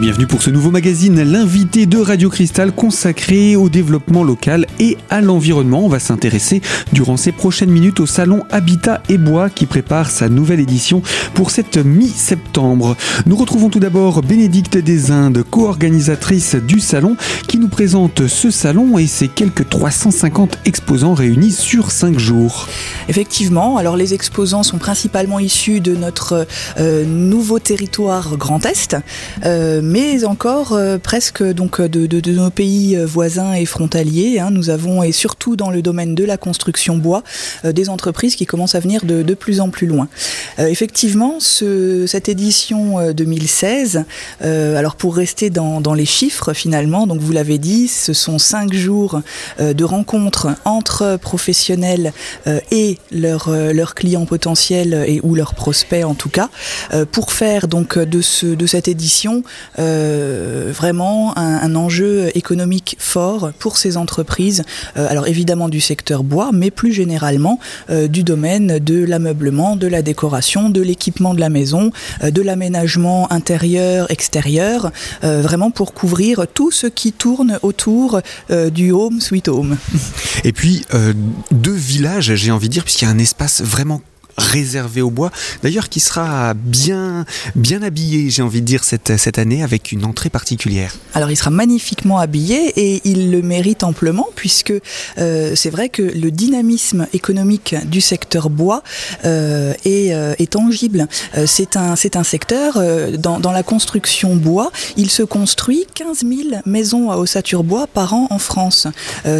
Bienvenue 0.00 0.28
pour 0.28 0.42
ce 0.42 0.50
nouveau 0.50 0.70
magazine, 0.70 1.20
l'invité 1.22 1.86
de 1.86 1.98
Radio 1.98 2.30
Cristal 2.30 2.70
consacré 2.70 3.56
au 3.56 3.68
développement 3.68 4.22
local 4.22 4.64
et 4.78 4.96
à 5.10 5.20
l'environnement. 5.20 5.84
On 5.84 5.88
va 5.88 5.98
s'intéresser 5.98 6.62
durant 6.92 7.16
ces 7.16 7.32
prochaines 7.32 7.70
minutes 7.70 7.98
au 7.98 8.06
salon 8.06 8.44
Habitat 8.50 9.02
et 9.08 9.18
Bois 9.18 9.50
qui 9.50 9.66
prépare 9.66 10.08
sa 10.10 10.28
nouvelle 10.28 10.60
édition 10.60 11.02
pour 11.34 11.50
cette 11.50 11.78
mi-septembre. 11.78 12.96
Nous 13.26 13.34
retrouvons 13.34 13.70
tout 13.70 13.80
d'abord 13.80 14.22
Bénédicte 14.22 14.78
des 14.78 15.10
Indes, 15.10 15.42
co-organisatrice 15.42 16.54
du 16.54 16.78
salon, 16.78 17.16
qui 17.48 17.58
nous 17.58 17.68
présente 17.68 18.28
ce 18.28 18.52
salon 18.52 18.98
et 18.98 19.08
ses 19.08 19.26
quelques 19.26 19.68
350 19.68 20.58
exposants 20.64 21.14
réunis 21.14 21.50
sur 21.50 21.90
5 21.90 22.20
jours. 22.20 22.68
Effectivement, 23.08 23.78
alors 23.78 23.96
les 23.96 24.14
exposants 24.14 24.62
sont 24.62 24.78
principalement 24.78 25.40
issus 25.40 25.80
de 25.80 25.96
notre 25.96 26.46
euh, 26.78 27.04
nouveau 27.04 27.58
territoire 27.58 28.36
Grand 28.36 28.64
Est. 28.64 28.96
Euh, 29.44 29.87
mais 29.88 30.24
encore 30.24 30.74
euh, 30.74 30.98
presque 30.98 31.42
donc 31.42 31.80
de, 31.80 32.06
de, 32.06 32.30
nos 32.30 32.50
pays 32.50 32.94
euh, 32.94 33.06
voisins 33.06 33.54
et 33.54 33.64
frontaliers. 33.64 34.38
Hein, 34.38 34.50
nous 34.50 34.68
avons, 34.68 35.02
et 35.02 35.12
surtout 35.12 35.56
dans 35.56 35.70
le 35.70 35.80
domaine 35.80 36.14
de 36.14 36.24
la 36.24 36.36
construction 36.36 36.98
bois, 36.98 37.22
euh, 37.64 37.72
des 37.72 37.88
entreprises 37.88 38.36
qui 38.36 38.44
commencent 38.44 38.74
à 38.74 38.80
venir 38.80 39.06
de, 39.06 39.22
de 39.22 39.34
plus 39.34 39.60
en 39.60 39.70
plus 39.70 39.86
loin. 39.86 40.08
effectivement, 40.58 41.36
ce, 41.40 42.06
cette 42.06 42.28
édition 42.28 43.12
2016, 43.12 44.04
alors 44.40 44.96
pour 44.96 45.16
rester 45.16 45.48
dans, 45.50 45.80
dans, 45.80 45.94
les 45.94 46.04
chiffres 46.04 46.52
finalement, 46.52 47.06
donc 47.06 47.20
vous 47.20 47.32
l'avez 47.32 47.58
dit, 47.58 47.88
ce 47.88 48.12
sont 48.12 48.38
cinq 48.38 48.74
jours 48.74 49.20
de 49.58 49.84
rencontres 49.84 50.48
entre 50.64 51.16
professionnels 51.20 52.12
et 52.70 52.98
leurs 53.10 53.50
leurs 53.50 53.94
clients 53.94 54.26
potentiels 54.26 55.04
et 55.06 55.20
ou 55.22 55.34
leurs 55.34 55.54
prospects 55.54 56.04
en 56.04 56.14
tout 56.14 56.28
cas, 56.28 56.50
pour 57.12 57.32
faire 57.32 57.68
donc 57.68 57.98
de, 57.98 58.20
ce, 58.20 58.46
de 58.46 58.66
cette 58.66 58.88
édition 58.88 59.42
euh, 59.78 60.72
vraiment 60.74 61.36
un, 61.36 61.74
enjeu 61.74 62.30
économique 62.34 62.96
fort 62.98 63.52
pour 63.58 63.76
ces 63.76 63.96
entreprises, 63.96 64.64
euh, 64.96 65.06
alors 65.08 65.28
évidemment 65.28 65.68
du 65.68 65.80
secteur 65.80 66.24
bois, 66.24 66.50
mais 66.52 66.70
plus 66.70 66.92
généralement 66.92 67.60
euh, 67.90 68.08
du 68.08 68.22
domaine 68.22 68.78
de 68.78 69.04
l'ameublement, 69.04 69.76
de 69.76 69.86
la 69.86 70.02
décoration, 70.02 70.70
de 70.70 70.80
l'équipement 70.80 71.34
de 71.34 71.40
la 71.40 71.48
maison, 71.48 71.90
de 72.22 72.42
l'aménagement 72.42 73.30
intérieur, 73.32 74.10
extérieur, 74.10 74.90
vraiment 75.22 75.70
pour 75.70 75.92
couvrir 75.94 76.46
tout 76.52 76.70
ce 76.70 76.86
qui 76.86 77.12
tourne 77.12 77.58
autour 77.62 78.20
du 78.72 78.92
home 78.92 79.20
sweet 79.20 79.48
home. 79.48 79.76
Et 80.44 80.52
puis 80.52 80.84
deux 81.50 81.72
villages, 81.72 82.34
j'ai 82.34 82.50
envie 82.50 82.68
de 82.68 82.72
dire, 82.72 82.84
puisqu'il 82.84 83.04
y 83.04 83.08
a 83.08 83.10
un 83.10 83.18
espace 83.18 83.62
vraiment 83.62 84.00
réservé 84.38 85.02
au 85.02 85.10
bois, 85.10 85.30
d'ailleurs 85.62 85.88
qui 85.88 86.00
sera 86.00 86.54
bien, 86.54 87.24
bien 87.54 87.82
habillé, 87.82 88.30
j'ai 88.30 88.42
envie 88.42 88.60
de 88.60 88.66
dire, 88.66 88.84
cette, 88.84 89.16
cette 89.16 89.38
année 89.38 89.62
avec 89.62 89.92
une 89.92 90.04
entrée 90.04 90.30
particulière. 90.30 90.94
Alors 91.14 91.30
il 91.30 91.36
sera 91.36 91.50
magnifiquement 91.50 92.18
habillé 92.18 92.72
et 92.76 93.00
il 93.04 93.30
le 93.30 93.42
mérite 93.42 93.82
amplement 93.82 94.28
puisque 94.34 94.72
euh, 95.18 95.52
c'est 95.54 95.70
vrai 95.70 95.88
que 95.88 96.02
le 96.02 96.30
dynamisme 96.30 97.06
économique 97.12 97.74
du 97.86 98.00
secteur 98.00 98.50
bois 98.50 98.82
euh, 99.24 99.74
est, 99.84 100.14
euh, 100.14 100.34
est 100.38 100.52
tangible. 100.52 101.08
C'est 101.46 101.76
un, 101.76 101.94
un 102.14 102.24
secteur, 102.24 102.80
dans, 103.18 103.40
dans 103.40 103.52
la 103.52 103.62
construction 103.62 104.36
bois, 104.36 104.70
il 104.96 105.10
se 105.10 105.22
construit 105.22 105.86
15 105.94 106.20
000 106.20 106.60
maisons 106.66 107.10
à 107.10 107.16
ossature 107.16 107.64
bois 107.64 107.86
par 107.86 108.14
an 108.14 108.28
en 108.30 108.38
France. 108.38 108.86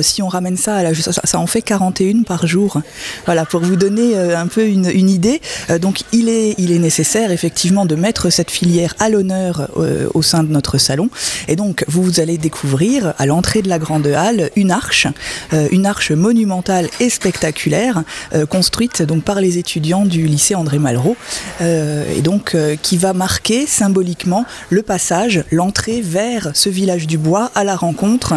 Si 0.03 0.23
on 0.23 0.29
ramène 0.29 0.57
ça, 0.57 0.77
à 0.77 0.83
la, 0.83 0.95
ça, 0.95 1.13
ça 1.25 1.39
en 1.39 1.47
fait 1.47 1.63
41 1.63 2.23
par 2.23 2.47
jour. 2.47 2.81
Voilà, 3.27 3.45
pour 3.47 3.61
vous 3.61 3.77
donner 3.77 4.17
un 4.17 4.47
peu 4.47 4.67
une, 4.67 4.88
une 4.93 5.11
idée. 5.11 5.41
Euh, 5.71 5.79
donc 5.79 6.03
il 6.13 6.29
est, 6.29 6.55
il 6.59 6.73
est 6.73 6.79
nécessaire 6.79 7.31
effectivement 7.31 7.87
de 7.87 7.95
mettre 7.95 8.31
cette 8.31 8.51
filière 8.51 8.95
à 8.99 9.09
l'honneur 9.09 9.69
euh, 9.77 10.09
au 10.15 10.23
sein 10.23 10.43
de 10.43 10.51
notre 10.51 10.79
salon. 10.79 11.11
Et 11.47 11.57
donc 11.57 11.85
vous, 11.89 12.21
allez 12.21 12.39
découvrir 12.39 13.15
à 13.19 13.27
l'entrée 13.27 13.63
de 13.63 13.69
la 13.69 13.79
grande 13.79 14.07
halle 14.07 14.51
une 14.57 14.71
arche, 14.71 15.07
euh, 15.53 15.69
une 15.71 15.87
arche 15.87 16.11
monumentale 16.11 16.89
et 17.01 17.11
spectaculaire 17.11 18.03
construite 18.49 19.03
donc 19.03 19.23
par 19.23 19.41
les 19.41 19.59
étudiants 19.59 20.05
du 20.05 20.27
lycée 20.27 20.55
André 20.55 20.79
Malraux 20.79 21.17
et 21.61 22.23
donc 22.23 22.57
qui 22.83 22.97
va 22.97 23.13
marquer 23.13 23.67
symboliquement 23.67 24.45
le 24.71 24.83
passage, 24.83 25.45
l'entrée 25.51 26.01
vers 26.01 26.51
ce 26.55 26.69
village 26.69 27.07
du 27.07 27.19
bois 27.19 27.51
à 27.55 27.65
la 27.65 27.77
rencontre 27.77 28.35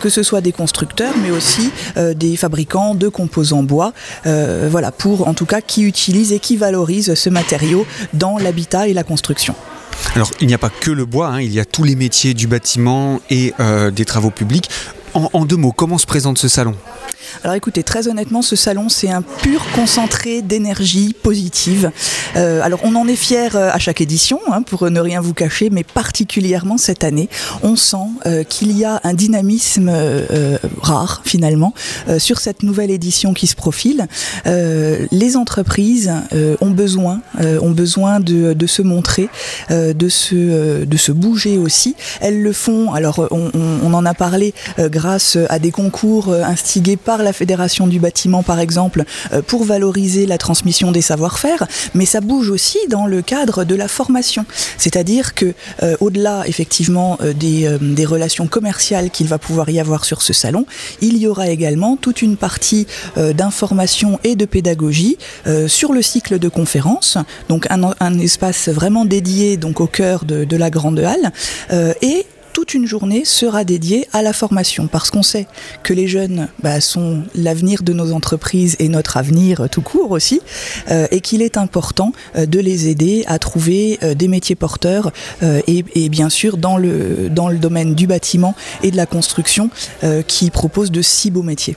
que 0.00 0.08
ce 0.08 0.22
soit 0.22 0.40
des 0.40 0.52
constructeurs 0.52 1.14
mais 1.22 1.30
aussi 1.30 1.70
des 1.96 2.36
fabricants 2.36 2.94
de 2.94 3.08
composants 3.08 3.62
bois. 3.62 3.92
Voilà 4.24 4.92
pour 4.92 5.28
en 5.28 5.34
tout 5.34 5.46
cas 5.46 5.60
qui 5.60 5.87
utilise 5.88 6.32
et 6.32 6.38
qui 6.38 6.56
valorise 6.56 7.14
ce 7.14 7.30
matériau 7.30 7.86
dans 8.12 8.38
l'habitat 8.38 8.86
et 8.88 8.94
la 8.94 9.02
construction. 9.02 9.54
Alors 10.14 10.30
il 10.40 10.46
n'y 10.46 10.54
a 10.54 10.58
pas 10.58 10.70
que 10.70 10.92
le 10.92 11.04
bois, 11.04 11.28
hein, 11.28 11.40
il 11.40 11.52
y 11.52 11.60
a 11.60 11.64
tous 11.64 11.84
les 11.84 11.96
métiers 11.96 12.34
du 12.34 12.46
bâtiment 12.46 13.20
et 13.30 13.52
euh, 13.58 13.90
des 13.90 14.04
travaux 14.04 14.30
publics. 14.30 14.68
En, 15.14 15.28
en 15.32 15.44
deux 15.44 15.56
mots, 15.56 15.72
comment 15.72 15.98
se 15.98 16.06
présente 16.06 16.38
ce 16.38 16.48
salon? 16.48 16.74
Alors 17.44 17.54
écoutez, 17.54 17.82
très 17.82 18.08
honnêtement, 18.08 18.42
ce 18.42 18.56
salon, 18.56 18.88
c'est 18.88 19.10
un 19.10 19.22
pur 19.22 19.64
concentré 19.74 20.42
d'énergie 20.42 21.14
positive. 21.22 21.90
Euh, 22.36 22.60
alors 22.62 22.80
on 22.82 22.94
en 22.94 23.06
est 23.06 23.16
fier 23.16 23.56
euh, 23.56 23.70
à 23.72 23.78
chaque 23.78 24.00
édition, 24.00 24.40
hein, 24.50 24.62
pour 24.62 24.90
ne 24.90 25.00
rien 25.00 25.20
vous 25.20 25.34
cacher, 25.34 25.70
mais 25.70 25.84
particulièrement 25.84 26.78
cette 26.78 27.04
année, 27.04 27.28
on 27.62 27.76
sent 27.76 27.96
euh, 28.26 28.44
qu'il 28.44 28.76
y 28.76 28.84
a 28.84 29.00
un 29.04 29.14
dynamisme 29.14 29.90
rare 30.80 31.22
finalement 31.24 31.72
sur 32.18 32.40
cette 32.40 32.62
nouvelle 32.62 32.90
édition 32.90 33.34
qui 33.34 33.46
se 33.46 33.54
profile. 33.54 34.06
Les 34.44 35.36
entreprises 35.36 36.12
ont 36.60 36.70
besoin, 36.70 37.20
de, 37.38 38.66
se 38.66 38.82
montrer, 38.82 39.28
de, 39.70 40.08
se, 40.08 41.12
bouger 41.12 41.58
aussi. 41.58 41.94
Elles 42.20 42.42
le 42.42 42.52
font, 42.52 42.92
alors 42.92 43.26
on, 43.30 43.50
on, 43.54 43.94
en 43.94 44.04
a 44.04 44.14
parlé 44.14 44.54
grâce 44.78 45.38
à 45.48 45.58
des 45.58 45.70
concours 45.70 46.32
instigés 46.32 46.96
par 47.08 47.22
la 47.22 47.32
Fédération 47.32 47.86
du 47.86 48.00
bâtiment 48.00 48.42
par 48.42 48.60
exemple, 48.60 49.04
euh, 49.32 49.40
pour 49.40 49.64
valoriser 49.64 50.26
la 50.26 50.36
transmission 50.36 50.92
des 50.92 51.00
savoir-faire, 51.00 51.66
mais 51.94 52.04
ça 52.04 52.20
bouge 52.20 52.50
aussi 52.50 52.76
dans 52.90 53.06
le 53.06 53.22
cadre 53.22 53.64
de 53.64 53.74
la 53.74 53.88
formation. 53.88 54.44
C'est-à-dire 54.76 55.34
que 55.34 55.54
euh, 55.82 55.96
au-delà 56.00 56.42
effectivement 56.46 57.16
euh, 57.22 57.32
des, 57.32 58.04
relations 58.04 58.46
commerciales 58.46 59.08
qu'il 59.08 59.26
va 59.26 59.38
pouvoir 59.38 59.70
y 59.70 59.80
avoir 59.80 60.04
sur 60.04 60.20
ce 60.20 60.34
salon, 60.34 60.66
il 61.00 61.16
y 61.16 61.26
aura 61.26 61.48
également 61.48 61.96
toute 61.96 62.20
une 62.20 62.36
partie 62.36 62.86
d'information 63.16 64.20
et 64.24 64.34
de 64.34 64.44
pédagogie 64.44 65.18
sur 65.66 65.92
le 65.92 66.02
cycle 66.02 66.38
de 66.38 66.48
conférences, 66.48 67.18
donc 67.48 67.66
un, 67.70 68.18
espace 68.18 68.68
vraiment 68.68 69.04
dédié 69.04 69.56
donc 69.56 69.80
au 69.80 69.86
cœur 69.86 70.24
de, 70.24 70.44
de 70.44 70.56
la 70.56 70.70
grande 70.70 71.00
halle 71.00 71.32
et 72.02 72.26
une 72.74 72.86
journée 72.86 73.24
sera 73.24 73.64
dédiée 73.64 74.06
à 74.12 74.22
la 74.22 74.32
formation 74.32 74.86
parce 74.86 75.10
qu'on 75.10 75.22
sait 75.22 75.46
que 75.82 75.92
les 75.92 76.08
jeunes 76.08 76.48
bah, 76.62 76.80
sont 76.80 77.22
l'avenir 77.34 77.82
de 77.82 77.92
nos 77.92 78.12
entreprises 78.12 78.76
et 78.78 78.88
notre 78.88 79.16
avenir 79.16 79.68
tout 79.70 79.82
court 79.82 80.10
aussi 80.10 80.40
euh, 80.90 81.06
et 81.10 81.20
qu'il 81.20 81.42
est 81.42 81.56
important 81.56 82.12
euh, 82.36 82.46
de 82.46 82.60
les 82.60 82.88
aider 82.88 83.24
à 83.26 83.38
trouver 83.38 83.98
euh, 84.02 84.14
des 84.14 84.28
métiers 84.28 84.56
porteurs 84.56 85.12
et, 85.42 86.08
bien 86.08 86.28
sûr 86.28 86.56
dans 86.56 86.76
le, 86.76 87.28
dans 87.30 87.48
le 87.48 87.58
domaine 87.58 87.94
du 87.94 88.06
bâtiment 88.06 88.54
et 88.82 88.90
de 88.90 88.96
la 88.96 89.06
construction 89.06 89.70
qui 90.26 90.50
propose 90.50 90.90
de 90.90 91.02
si 91.02 91.30
beaux 91.30 91.42
métiers. 91.42 91.76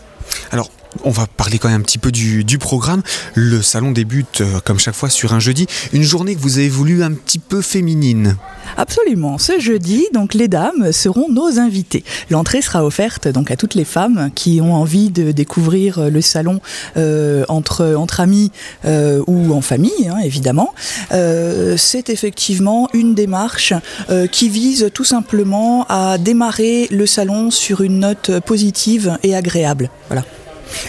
Alors 0.52 0.70
on 1.04 1.12
va 1.12 1.28
parler 1.28 1.58
quand 1.58 1.70
même 1.70 1.82
un 1.82 1.84
petit 1.84 1.98
peu 1.98 2.12
du, 2.12 2.58
programme. 2.60 3.02
Le 3.34 3.62
salon 3.62 3.92
débute 3.92 4.42
euh, 4.42 4.60
comme 4.64 4.78
chaque 4.78 4.94
fois 4.94 5.10
sur 5.10 5.34
un 5.34 5.40
jeudi, 5.40 5.68
une 5.94 6.04
journée 6.04 6.36
que 6.36 6.42
vous 6.42 6.60
avez 6.60 6.70
voulu 6.70 7.04
un 7.04 7.12
petit 7.12 7.40
peu 7.40 7.62
féminine. 7.62 8.38
Absolument. 8.78 9.38
Ce 9.38 9.60
jeudi, 9.60 10.06
donc 10.14 10.34
les 10.34 10.48
dames 10.48 10.92
seront 10.92 11.28
nos 11.30 11.60
invitées. 11.60 12.04
L'entrée 12.30 12.62
sera 12.62 12.86
offerte 12.86 13.28
donc 13.28 13.52
à 13.52 13.56
toutes 13.56 13.74
les 13.74 13.84
femmes 13.84 14.30
qui 14.36 14.62
ont 14.62 14.76
envie 14.76 15.10
de 15.10 15.32
découvrir 15.32 16.10
le 16.10 16.22
salon 16.22 16.62
euh, 16.98 17.44
entre 17.48 17.96
amis 18.20 18.52
euh, 18.86 19.24
ou 19.28 19.54
en 19.54 19.62
famille, 19.62 20.10
hein, 20.10 20.20
évidemment. 20.24 20.74
Euh, 21.12 21.76
C'est 21.78 22.10
effectivement 22.10 22.90
une 22.94 23.14
démarche 23.14 23.74
euh, 24.10 24.28
qui 24.28 24.50
vise 24.50 24.90
tout 24.94 25.04
simplement 25.04 25.86
à 25.90 26.18
démarrer 26.18 26.88
le 26.92 27.06
salon 27.06 27.52
sur 27.52 27.82
une 27.82 28.00
note 28.00 28.40
positive 28.46 29.18
et 29.24 29.36
agréable. 29.36 29.90
Voilà. 30.08 30.24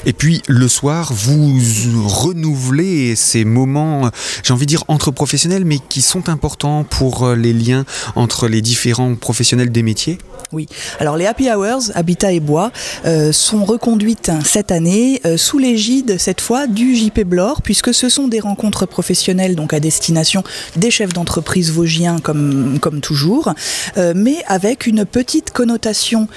Et 0.06 0.12
puis 0.12 0.42
le 0.48 0.68
soir, 0.68 1.12
vous 1.12 1.58
renouvelez 2.06 3.16
ces 3.16 3.44
moments, 3.44 4.10
j'ai 4.42 4.52
envie 4.52 4.66
de 4.66 4.70
dire 4.70 4.84
entre 4.88 5.10
professionnels, 5.10 5.64
mais 5.64 5.78
qui 5.88 6.02
sont 6.02 6.28
importants 6.28 6.84
pour 6.84 7.24
euh, 7.24 7.36
les 7.36 7.52
liens 7.52 7.84
entre 8.14 8.48
les 8.48 8.60
différents 8.60 9.14
professionnels 9.14 9.70
des 9.70 9.82
métiers? 9.82 10.18
Oui, 10.52 10.66
alors 11.00 11.16
les 11.16 11.24
Happy 11.26 11.48
Hours, 11.50 11.92
Habitat 11.94 12.32
et 12.32 12.40
Bois, 12.40 12.72
euh, 13.06 13.32
sont 13.32 13.64
reconduites 13.64 14.30
cette 14.44 14.70
année 14.70 15.20
euh, 15.24 15.38
sous 15.38 15.58
l'égide 15.58 16.18
cette 16.18 16.42
fois 16.42 16.66
du 16.66 16.94
JP 16.94 17.20
Blore, 17.20 17.62
puisque 17.62 17.94
ce 17.94 18.10
sont 18.10 18.28
des 18.28 18.40
rencontres 18.40 18.84
professionnelles 18.84 19.56
donc 19.56 19.72
à 19.72 19.80
destination 19.80 20.42
des 20.76 20.90
chefs 20.90 21.14
d'entreprise 21.14 21.70
vosgiens 21.70 22.18
comme, 22.18 22.78
comme 22.80 23.00
toujours, 23.00 23.54
mais 23.96 24.36
avec 24.46 24.86
une 24.86 25.04
petite 25.04 25.50
connotation 25.50 26.28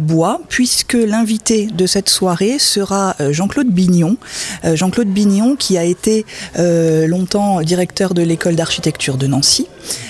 bois, 0.00 0.40
puisque 0.48 0.94
l'invité 0.94 1.66
de 1.66 1.86
cette 1.86 2.08
soirée 2.08 2.58
sera 2.58 2.91
euh, 2.92 3.32
Jean-Claude 3.32 3.68
Bignon. 3.68 4.16
Euh, 4.64 4.76
Jean-Claude 4.76 5.08
Bignon 5.08 5.56
qui 5.56 5.78
a 5.78 5.84
été 5.84 6.24
euh, 6.58 7.06
longtemps 7.06 7.60
directeur 7.62 8.14
de 8.14 8.22
l'école 8.22 8.56
d'architecture 8.56 9.16
de 9.16 9.26
Nancy 9.26 9.66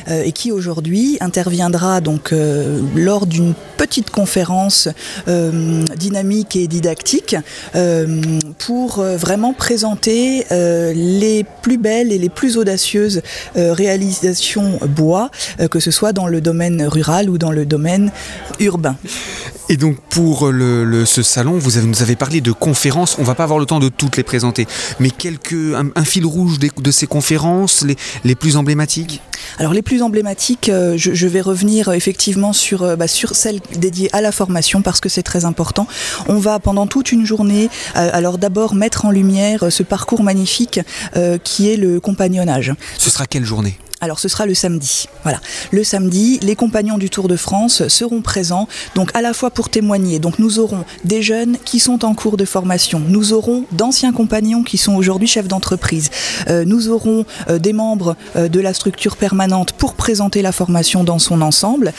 et 0.09 0.33
qui 0.33 0.53
aujourd'hui 0.53 1.17
interviendra 1.21 2.01
donc 2.01 2.35
lors 2.95 3.27
d'une 3.27 3.55
petite 3.77 4.11
conférence 4.11 4.89
dynamique 5.27 6.57
et 6.57 6.67
didactique 6.67 7.37
pour 8.59 9.03
vraiment 9.03 9.53
présenter 9.53 10.45
les 10.51 11.45
plus 11.63 11.79
belles 11.79 12.13
et 12.13 12.19
les 12.19 12.29
plus 12.29 12.57
audacieuses 12.57 13.23
réalisations 13.55 14.79
bois, 14.89 15.31
que 15.71 15.81
ce 15.81 15.91
soit 15.91 16.13
dans 16.13 16.27
le 16.27 16.41
domaine 16.41 16.87
rural 16.87 17.31
ou 17.31 17.39
dans 17.39 17.53
le 17.53 17.67
domaine 17.67 18.11
urbain. 18.61 18.97
Et 19.69 19.77
donc 19.77 19.97
pour 20.11 20.51
ce 21.05 21.23
salon, 21.23 21.59
vous 21.59 21.79
avez, 21.79 21.87
nous 21.87 22.03
avez 22.03 22.17
parlé 22.17 22.41
de 22.41 22.53
conférences, 22.53 23.17
on 23.19 23.23
va 23.23 23.35
pas 23.35 23.45
avoir 23.45 23.59
le 23.59 23.67
temps 23.67 23.81
de 23.81 23.89
toutes 23.89 24.17
les 24.17 24.23
présenter, 24.23 24.67
mais 25.01 25.11
quelques, 25.11 25.55
un, 25.95 26.05
fil 26.05 26.27
rouge 26.27 26.59
de, 26.59 26.91
ces 26.91 27.07
conférences, 27.07 27.83
les, 27.83 27.97
les 28.25 28.35
plus 28.35 28.57
emblématiques? 28.57 29.23
Alors 29.59 29.73
les 29.73 29.83
plus 29.83 30.03
emblématiques, 30.03 30.69
euh, 30.69 30.95
je, 30.97 31.27
vais 31.27 31.41
revenir 31.41 31.89
euh, 31.89 31.93
effectivement 31.93 32.53
sur, 32.53 32.83
euh, 32.83 32.97
bah, 32.97 33.09
sur 33.09 33.35
celles 33.35 33.61
dédiées 33.77 34.11
à 34.13 34.21
la 34.21 34.33
formation 34.33 34.83
parce 34.83 35.01
que 35.01 35.09
c'est 35.09 35.23
très 35.23 35.45
important. 35.45 35.87
On 36.29 36.39
va 36.39 36.59
pendant 36.59 36.87
toute 36.87 37.13
une 37.13 37.25
journée, 37.25 37.69
alors 37.95 38.39
d'abord 38.39 38.75
mettre 38.75 39.05
en 39.05 39.11
lumière 39.11 39.67
ce 39.71 39.83
parcours 39.83 40.23
magnifique 40.23 40.81
qui 41.45 41.71
est 41.71 41.77
le 41.77 42.01
compagnonnage. 42.01 42.75
Ce 42.99 43.11
sera 43.11 43.27
quelle 43.27 43.45
journée? 43.45 43.79
Alors 44.03 44.19
ce 44.19 44.29
sera 44.29 44.45
le 44.45 44.55
samedi. 44.55 45.07
Voilà. 45.23 45.41
Le 45.71 45.85
samedi, 45.85 46.39
les 46.43 46.57
compagnons 46.57 46.99
du 46.99 47.09
Tour 47.09 47.29
de 47.29 47.37
France 47.37 47.87
seront 47.89 48.21
présents, 48.21 48.69
donc 48.95 49.11
à 49.15 49.23
la 49.23 49.33
fois 49.33 49.51
pour 49.51 49.71
témoigner. 49.71 50.19
Donc 50.19 50.39
nous 50.41 50.59
aurons 50.59 50.85
des 51.05 51.23
jeunes 51.23 51.57
qui 51.65 51.79
sont 51.79 52.05
en 52.05 52.13
cours 52.13 52.37
de 52.37 52.45
formation. 52.45 53.01
Nous 53.01 53.33
aurons 53.33 53.65
d'anciens 53.71 54.13
compagnons 54.13 54.65
qui 54.65 54.77
sont 54.77 54.95
aujourd'hui 54.95 55.29
chefs 55.29 55.49
d'entreprise. 55.49 56.11
Euh, 56.49 56.65
nous 56.65 56.89
aurons 56.89 57.25
euh, 57.49 57.61
des 57.61 57.73
membres 57.73 58.17
euh, 58.35 58.49
de 58.49 58.59
la 58.59 58.75
structure 58.75 59.17
permanente 59.17 59.73
pour 59.73 59.95
présenter 59.95 60.43
la 60.43 60.51
formation 60.53 61.05
dans 61.05 61.21
son 61.21 61.41
ensemble 61.41 61.93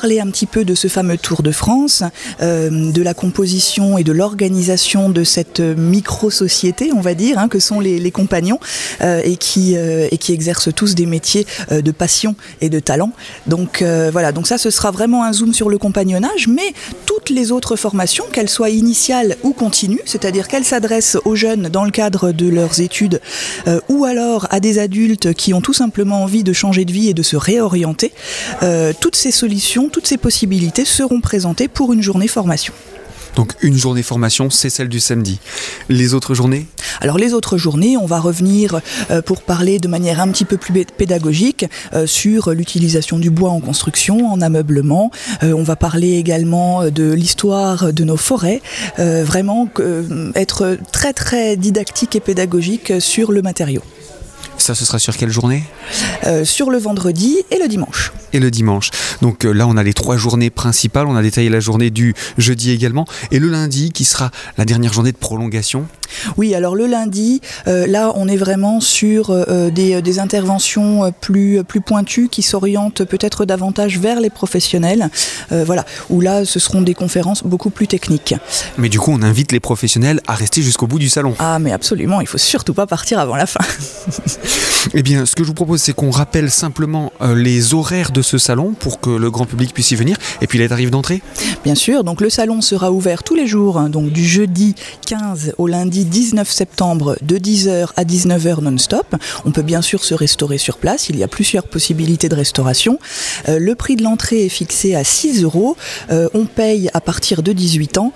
parler 0.00 0.18
un 0.18 0.26
petit 0.26 0.46
peu 0.46 0.64
de 0.64 0.74
ce 0.74 0.88
fameux 0.88 1.16
Tour 1.16 1.44
de 1.44 1.52
France, 1.52 2.02
euh, 2.42 2.90
de 2.90 3.00
la 3.00 3.14
composition 3.14 3.96
et 3.96 4.02
de 4.02 4.10
l'organisation 4.10 5.08
de 5.08 5.22
cette 5.22 5.60
micro-société, 5.60 6.90
on 6.92 7.00
va 7.00 7.14
dire, 7.14 7.38
hein, 7.38 7.46
que 7.46 7.60
sont 7.60 7.78
les, 7.78 8.10
compagnons, 8.10 8.58
euh, 9.02 9.20
et, 9.22 9.36
qui, 9.36 9.76
euh, 9.76 10.08
et 10.10 10.18
qui 10.18 10.32
exercent 10.32 10.74
tous 10.74 10.96
des 10.96 11.06
métiers 11.06 11.46
de 11.70 11.92
passion 11.92 12.34
et 12.60 12.70
de 12.70 12.80
talent. 12.80 13.12
Donc 13.46 13.84
voilà, 14.10 14.32
donc 14.32 14.48
ça 14.48 14.58
ce 14.58 14.68
sera 14.68 14.90
vraiment 14.90 15.22
un 15.22 15.32
zoom 15.32 15.54
sur 15.54 15.68
le 15.68 15.78
compagnonnage, 15.78 16.48
mais 16.48 16.74
toutes 17.06 17.30
les 17.30 17.52
autres 17.52 17.76
formations, 17.76 18.24
qu'elles 18.32 18.50
soient 18.50 18.70
initiales 18.70 19.36
ou 19.44 19.52
continues, 19.52 20.02
c'est-à-dire 20.06 20.48
qu'elles 20.48 20.64
s'adressent 20.64 21.18
aux 21.24 21.36
jeunes 21.36 21.68
dans 21.68 21.84
le 21.84 21.92
cadre 21.92 22.32
de 22.32 22.48
leurs 22.48 22.80
études, 22.80 23.20
ou 23.88 24.04
alors 24.04 24.48
à 24.50 24.58
des 24.58 24.80
adultes 24.80 25.34
qui 25.34 25.54
ont 25.54 25.60
tout 25.60 25.72
simplement 25.72 26.24
envie 26.24 26.42
de 26.42 26.52
changer 26.52 26.84
de 26.84 26.92
vie 26.92 27.08
et 27.10 27.14
de 27.14 27.22
se 27.22 27.36
réorienter, 27.36 28.12
toutes 29.00 29.16
ces 29.16 29.30
solutions 29.30 29.83
toutes 29.88 30.06
ces 30.06 30.18
possibilités 30.18 30.84
seront 30.84 31.20
présentées 31.20 31.68
pour 31.68 31.92
une 31.92 32.02
journée 32.02 32.28
formation. 32.28 32.72
Donc 33.36 33.52
une 33.62 33.76
journée 33.76 34.02
formation, 34.02 34.50
c'est 34.50 34.70
celle 34.70 34.88
du 34.88 35.00
samedi. 35.00 35.40
Les 35.88 36.14
autres 36.14 36.34
journées? 36.34 36.66
Alors 37.00 37.18
les 37.18 37.34
autres 37.34 37.58
journées, 37.58 37.96
on 37.96 38.06
va 38.06 38.20
revenir 38.20 38.80
euh, 39.10 39.22
pour 39.22 39.42
parler 39.42 39.78
de 39.78 39.88
manière 39.88 40.20
un 40.20 40.28
petit 40.28 40.44
peu 40.44 40.56
plus 40.56 40.72
pédagogique 40.84 41.66
euh, 41.94 42.06
sur 42.06 42.50
l'utilisation 42.52 43.18
du 43.18 43.30
bois 43.30 43.50
en 43.50 43.60
construction, 43.60 44.32
en 44.32 44.40
ameublement. 44.40 45.10
Euh, 45.42 45.52
on 45.52 45.62
va 45.62 45.76
parler 45.76 46.12
également 46.12 46.88
de 46.90 47.12
l'histoire 47.12 47.92
de 47.92 48.04
nos 48.04 48.16
forêts, 48.16 48.60
vraiment 48.98 49.68
être 50.34 50.78
très 50.92 51.12
très 51.12 51.56
didactique 51.56 52.16
et 52.16 52.20
pédagogique 52.20 52.92
sur 53.00 53.32
le 53.32 53.42
matériau. 53.42 53.82
Ça, 54.64 54.74
ce 54.74 54.86
sera 54.86 54.98
sur 54.98 55.14
quelle 55.14 55.28
journée 55.28 55.62
euh, 56.24 56.46
Sur 56.46 56.70
le 56.70 56.78
vendredi 56.78 57.36
et 57.50 57.58
le 57.58 57.68
dimanche. 57.68 58.14
Et 58.32 58.40
le 58.40 58.50
dimanche. 58.50 58.88
Donc 59.20 59.44
euh, 59.44 59.52
là, 59.52 59.66
on 59.66 59.76
a 59.76 59.82
les 59.82 59.92
trois 59.92 60.16
journées 60.16 60.48
principales. 60.48 61.06
On 61.06 61.16
a 61.16 61.20
détaillé 61.20 61.50
la 61.50 61.60
journée 61.60 61.90
du 61.90 62.14
jeudi 62.38 62.70
également. 62.70 63.04
Et 63.30 63.38
le 63.38 63.48
lundi, 63.48 63.92
qui 63.92 64.06
sera 64.06 64.30
la 64.56 64.64
dernière 64.64 64.94
journée 64.94 65.12
de 65.12 65.18
prolongation. 65.18 65.86
Oui, 66.38 66.54
alors 66.54 66.76
le 66.76 66.86
lundi, 66.86 67.42
euh, 67.66 67.86
là, 67.86 68.12
on 68.14 68.26
est 68.26 68.38
vraiment 68.38 68.80
sur 68.80 69.36
des, 69.70 70.18
interventions 70.18 71.12
plus, 71.20 71.62
plus 71.64 71.82
pointues 71.82 72.28
qui 72.30 72.40
s'orientent 72.40 73.04
peut-être 73.04 73.44
davantage 73.44 73.98
vers 73.98 74.18
les 74.18 74.30
professionnels. 74.30 75.10
voilà, 75.50 75.84
où 76.08 76.22
là, 76.22 76.46
ce 76.46 76.58
seront 76.58 76.80
des 76.80 76.94
conférences 76.94 77.42
beaucoup 77.42 77.68
plus 77.68 77.86
techniques. 77.86 78.34
Mais 78.78 78.88
du 78.88 78.98
coup, 78.98 79.10
on 79.12 79.22
invite 79.22 79.52
les 79.52 79.60
professionnels 79.60 80.22
à 80.26 80.34
rester 80.34 80.62
jusqu'au 80.62 80.86
bout 80.86 80.98
du 80.98 81.10
salon. 81.10 81.34
Ah, 81.38 81.58
mais 81.58 81.72
absolument, 81.72 82.22
il 82.22 82.26
faut 82.26 82.38
surtout 82.38 82.72
pas 82.72 82.86
partir 82.86 83.18
avant 83.18 83.36
la 83.36 83.46
fin. 83.46 83.60
Eh 84.92 85.02
bien, 85.02 85.24
ce 85.24 85.34
que 85.34 85.42
je 85.42 85.48
vous 85.48 85.54
propose, 85.54 85.80
c'est 85.80 85.94
qu'on 85.94 86.10
rappelle 86.10 86.50
simplement 86.50 87.12
euh, 87.22 87.34
les 87.34 87.74
horaires 87.74 88.10
de 88.10 88.20
ce 88.22 88.36
salon 88.36 88.74
pour 88.78 89.00
que 89.00 89.10
le 89.10 89.30
grand 89.30 89.46
public 89.46 89.72
puisse 89.72 89.90
y 89.92 89.96
venir. 89.96 90.16
Et 90.42 90.46
puis, 90.46 90.58
les 90.58 90.68
tarifs 90.68 90.90
d'entrée? 90.90 91.22
Bien 91.64 91.74
sûr, 91.74 92.04
donc 92.04 92.20
le 92.20 92.28
salon 92.28 92.60
sera 92.60 92.92
ouvert 92.92 93.22
tous 93.22 93.34
les 93.34 93.46
jours, 93.46 93.78
hein, 93.78 93.88
donc 93.88 94.10
du 94.10 94.24
jeudi 94.24 94.74
15 95.06 95.54
au 95.58 95.66
lundi 95.66 96.04
19 96.04 96.50
septembre 96.50 97.16
de 97.22 97.38
10h 97.38 97.88
à 97.96 98.04
19h 98.04 98.60
non-stop. 98.60 99.16
On 99.44 99.50
peut 99.50 99.62
bien 99.62 99.80
sûr 99.80 100.04
se 100.04 100.14
restaurer 100.14 100.58
sur 100.58 100.76
place, 100.76 101.08
il 101.08 101.16
y 101.16 101.22
a 101.22 101.28
plusieurs 101.28 101.64
possibilités 101.64 102.28
de 102.28 102.36
restauration. 102.36 102.98
Euh, 103.48 103.58
le 103.58 103.74
prix 103.74 103.96
de 103.96 104.02
l'entrée 104.02 104.44
est 104.44 104.50
fixé 104.50 104.94
à 104.94 105.04
6 105.04 105.42
euros. 105.42 105.76
Euh, 106.10 106.28
on 106.34 106.44
paye 106.44 106.90
à 106.92 107.00
partir 107.00 107.42
de 107.42 107.52
18 107.52 107.98
ans. 107.98 108.12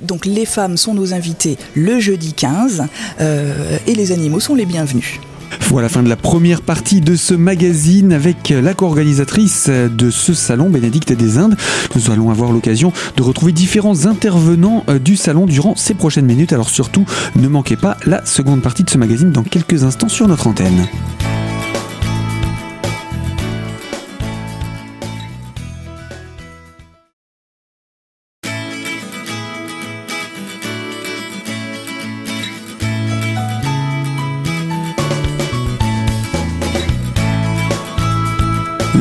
Donc 0.00 0.24
les 0.24 0.46
femmes 0.46 0.76
sont 0.76 0.94
nos 0.94 1.14
invités 1.14 1.58
le 1.74 2.00
jeudi 2.00 2.32
15 2.32 2.84
et 3.20 3.94
les 3.94 4.12
animaux 4.12 4.40
sont 4.40 4.54
les 4.54 4.66
bienvenus. 4.66 5.20
Voilà 5.72 5.86
la 5.86 5.88
fin 5.88 6.02
de 6.02 6.08
la 6.10 6.16
première 6.16 6.60
partie 6.60 7.00
de 7.00 7.16
ce 7.16 7.32
magazine 7.32 8.12
avec 8.12 8.50
la 8.50 8.74
co-organisatrice 8.74 9.70
de 9.70 10.10
ce 10.10 10.34
salon, 10.34 10.68
Bénédicte 10.68 11.14
des 11.14 11.38
Indes. 11.38 11.56
Nous 11.94 12.10
allons 12.10 12.28
avoir 12.28 12.52
l'occasion 12.52 12.92
de 13.16 13.22
retrouver 13.22 13.52
différents 13.52 14.04
intervenants 14.04 14.84
euh, 14.90 14.98
du 14.98 15.16
salon 15.16 15.46
durant 15.46 15.74
ces 15.74 15.94
prochaines 15.94 16.26
minutes. 16.26 16.52
Alors 16.52 16.68
surtout, 16.68 17.06
ne 17.36 17.48
manquez 17.48 17.76
pas 17.76 17.96
la 18.04 18.22
seconde 18.26 18.60
partie 18.60 18.84
de 18.84 18.90
ce 18.90 18.98
magazine 18.98 19.32
dans 19.32 19.44
quelques 19.44 19.82
instants 19.82 20.10
sur 20.10 20.28
notre 20.28 20.46
antenne. 20.46 20.86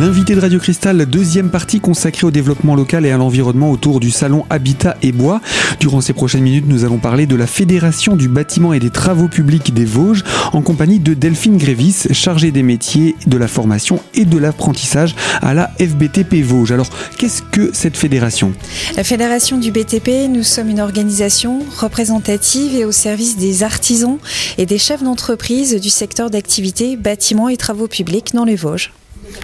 L'invité 0.02 0.34
de 0.34 0.40
Radio 0.40 0.58
Cristal, 0.58 1.06
deuxième 1.06 1.52
partie 1.52 1.80
consacrée 1.80 2.26
au 2.26 2.32
développement 2.32 2.74
local 2.74 3.06
et 3.06 3.12
à 3.12 3.18
l'environnement 3.18 3.70
autour 3.70 4.00
du 4.00 4.10
salon 4.10 4.48
Habitat 4.50 4.98
et 5.04 5.12
Bois. 5.12 5.42
Durant 5.80 6.02
ces 6.02 6.14
prochaines 6.14 6.42
minutes, 6.42 6.66
nous 6.68 6.84
allons 6.86 6.98
parler 6.98 7.28
de 7.28 7.36
la 7.36 7.46
Fédération 7.46 8.16
du 8.16 8.28
bâtiment 8.28 8.74
et 8.74 8.80
des 8.80 8.90
travaux 8.90 9.28
publics 9.28 9.76
des 9.76 9.86
Vosges 9.86 10.24
en 10.54 10.64
compagnie 10.64 10.98
de 10.98 11.14
Delphine 11.14 11.56
Grévis, 11.56 12.08
chargée 12.14 12.50
des 12.50 12.64
métiers, 12.64 13.16
de 13.28 13.38
la 13.38 13.48
formation 13.48 14.00
et 14.16 14.26
de 14.26 14.40
l'apprentissage 14.40 15.14
à 15.44 15.54
la 15.54 15.70
FBTP 15.80 16.42
Vosges. 16.42 16.72
Alors, 16.72 16.90
qu'est-ce 17.20 17.44
que 17.44 17.70
cette 17.72 17.96
fédération? 17.96 18.54
La 18.96 19.04
Fédération 19.04 19.60
du 19.60 19.72
BTP, 19.72 20.28
nous 20.32 20.42
sommes 20.42 20.70
une 20.70 20.82
organisation 20.82 21.60
représentative 21.78 22.74
et 22.74 22.86
au 22.86 22.92
service 22.92 23.38
des 23.38 23.62
artisans 23.62 24.18
et 24.58 24.66
des 24.66 24.80
chefs 24.80 25.04
d'entreprise 25.04 25.80
du 25.80 25.92
secteur 25.92 26.32
d'activité 26.32 26.96
bâtiments 26.96 27.50
et 27.50 27.58
travaux 27.58 27.88
publics 27.88 28.34
dans 28.34 28.46
les 28.46 28.56
Vosges. 28.56 28.92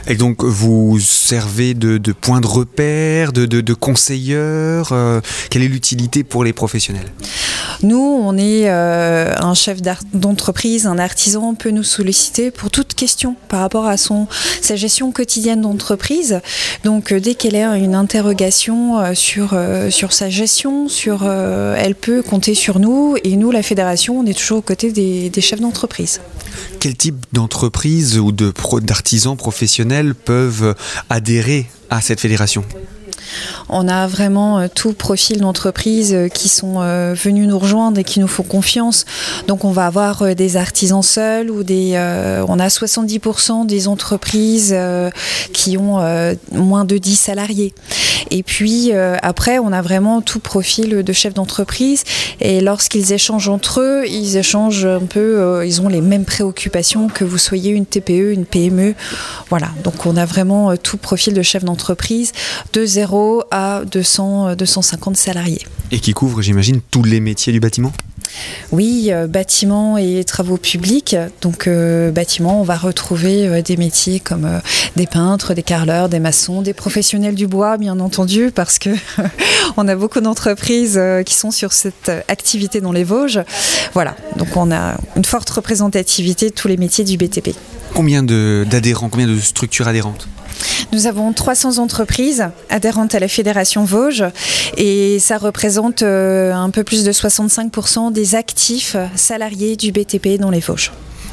Et 0.07 0.15
donc 0.15 0.43
vous 0.43 0.99
servez 0.99 1.73
de, 1.73 1.97
point 2.13 2.41
de 2.41 2.47
repère, 2.47 3.33
de, 3.33 3.45
de, 3.45 3.73
conseilleur 3.73 4.89
euh, 4.91 5.19
Quelle 5.49 5.63
est 5.63 5.67
l'utilité 5.67 6.23
pour 6.23 6.43
les 6.43 6.53
professionnels? 6.53 7.11
Nous, 7.83 7.97
on 7.97 8.37
est 8.37 8.69
euh, 8.69 9.33
un 9.37 9.53
chef 9.53 9.81
d'entreprise, 10.13 10.87
un 10.87 10.97
artisan 10.97 11.53
peut 11.53 11.69
nous 11.69 11.83
solliciter 11.83 12.49
pour 12.49 12.71
toute 12.71 12.93
question 12.93 13.35
par 13.49 13.59
rapport 13.59 13.85
à 13.85 13.97
son, 13.97 14.27
sa 14.61 14.75
gestion 14.75 15.11
quotidienne 15.11 15.61
d'entreprise. 15.61 16.39
Donc 16.83 17.11
euh, 17.11 17.19
dès 17.19 17.35
qu'elle 17.35 17.55
a 17.55 17.77
une 17.77 17.93
interrogation 17.93 19.13
sur, 19.13 19.57
sur 19.89 20.13
sa 20.13 20.29
gestion, 20.29 20.87
sur, 20.87 21.25
elle 21.25 21.95
peut 21.95 22.23
compter 22.23 22.55
sur 22.55 22.79
nous. 22.79 23.15
Et 23.23 23.35
nous, 23.35 23.51
la 23.51 23.63
fédération, 23.63 24.19
on 24.19 24.25
est 24.25 24.37
toujours 24.37 24.59
aux 24.59 24.61
côtés 24.61 24.91
des, 24.91 25.29
des 25.29 25.41
chefs 25.41 25.61
d'entreprise. 25.61 26.21
Quel 26.79 26.95
type 26.95 27.25
d'entreprise 27.33 28.17
ou 28.19 28.31
d'artisans 28.31 29.35
professionnels 29.37 30.15
peuvent 30.15 30.75
adhérer 31.09 31.67
à 31.89 32.01
cette 32.01 32.19
fédération? 32.19 32.63
On 33.69 33.87
a 33.87 34.07
vraiment 34.07 34.67
tout 34.69 34.93
profil 34.93 35.39
d'entreprises 35.39 36.15
qui 36.33 36.49
sont 36.49 36.79
venus 37.13 37.47
nous 37.47 37.59
rejoindre 37.59 37.99
et 37.99 38.03
qui 38.03 38.19
nous 38.19 38.27
font 38.27 38.43
confiance. 38.43 39.05
Donc 39.47 39.65
on 39.65 39.71
va 39.71 39.85
avoir 39.85 40.35
des 40.35 40.57
artisans 40.57 41.03
seuls 41.03 41.49
ou 41.49 41.63
des... 41.63 41.97
on 42.47 42.59
a 42.59 42.67
70% 42.67 43.65
des 43.65 43.87
entreprises 43.87 44.75
qui 45.53 45.77
ont 45.77 45.99
moins 46.51 46.85
de 46.85 46.97
10 46.97 47.15
salariés. 47.15 47.73
Et 48.29 48.43
puis 48.43 48.91
après, 48.93 49.59
on 49.59 49.71
a 49.71 49.81
vraiment 49.81 50.21
tout 50.21 50.39
profil 50.39 51.03
de 51.03 51.13
chef 51.13 51.33
d'entreprise. 51.33 52.03
Et 52.39 52.61
lorsqu'ils 52.61 53.13
échangent 53.13 53.49
entre 53.49 53.81
eux, 53.81 54.03
ils 54.07 54.37
échangent 54.37 54.85
un 54.85 55.05
peu, 55.05 55.63
ils 55.65 55.81
ont 55.81 55.87
les 55.87 56.01
mêmes 56.01 56.25
préoccupations 56.25 57.07
que 57.07 57.23
vous 57.23 57.37
soyez 57.37 57.71
une 57.71 57.85
TPE, 57.85 58.33
une 58.33 58.45
PME. 58.45 58.95
Voilà, 59.49 59.69
donc 59.83 60.05
on 60.05 60.17
a 60.17 60.25
vraiment 60.25 60.75
tout 60.77 60.97
profil 60.97 61.33
de 61.33 61.41
chef 61.41 61.63
d'entreprise 61.63 62.31
de 62.73 62.85
0 62.85 63.26
à 63.51 63.83
200, 63.85 64.55
250 64.55 65.17
salariés. 65.17 65.61
Et 65.91 65.99
qui 65.99 66.13
couvre, 66.13 66.41
j'imagine, 66.41 66.81
tous 66.91 67.03
les 67.03 67.19
métiers 67.19 67.53
du 67.53 67.59
bâtiment? 67.59 67.93
Oui, 68.71 69.07
euh, 69.09 69.27
bâtiment 69.27 69.97
et 69.97 70.23
travaux 70.23 70.57
publics. 70.57 71.15
Donc 71.41 71.67
euh, 71.67 72.11
bâtiment, 72.11 72.61
on 72.61 72.63
va 72.63 72.75
retrouver 72.75 73.47
euh, 73.47 73.61
des 73.61 73.77
métiers 73.77 74.19
comme 74.19 74.61
des 74.95 75.07
peintres, 75.07 75.53
des 75.53 75.63
carreleurs, 75.63 76.09
des 76.09 76.19
maçons, 76.19 76.61
des 76.61 76.73
professionnels 76.73 77.35
du 77.35 77.47
bois, 77.47 77.77
bien 77.77 77.99
entendu, 77.99 78.51
parce 78.53 78.79
que 78.79 78.89
on 79.77 79.87
a 79.87 79.95
beaucoup 79.95 80.21
d'entreprises 80.21 80.99
qui 81.25 81.33
sont 81.33 81.51
sur 81.51 81.73
cette 81.73 82.11
activité 82.27 82.81
dans 82.81 82.91
les 82.91 83.03
Vosges. 83.03 83.41
Voilà, 83.93 84.15
donc 84.37 84.55
on 84.55 84.71
a 84.71 84.97
une 85.15 85.25
forte 85.25 85.49
représentativité 85.49 86.49
de 86.49 86.55
tous 86.55 86.67
les 86.67 86.77
métiers 86.77 87.03
du 87.03 87.17
BTP. 87.17 87.55
Combien 87.93 88.23
d'adhérents, 88.23 89.09
combien 89.09 89.27
de 89.27 89.39
structures 89.39 89.87
adhérentes? 89.87 90.27
Nous 90.91 91.07
avons 91.07 91.33
300 91.33 91.77
entreprises 91.77 92.47
adhérentes 92.69 93.15
à 93.15 93.19
la 93.19 93.27
Fédération 93.27 93.83
Vosges 93.85 94.25
et 94.77 95.19
ça 95.19 95.37
représente 95.37 96.01
euh, 96.01 96.53
un 96.53 96.69
peu 96.69 96.83
plus 96.83 97.03
de 97.03 97.11
65% 97.11 98.11
des 98.11 98.35
actifs 98.35 98.95
salariés 99.15 99.75
du 99.75 99.91
BTP 99.91 100.39
dans 100.39 100.49
les 100.49 100.59
Vosges. 100.59 100.91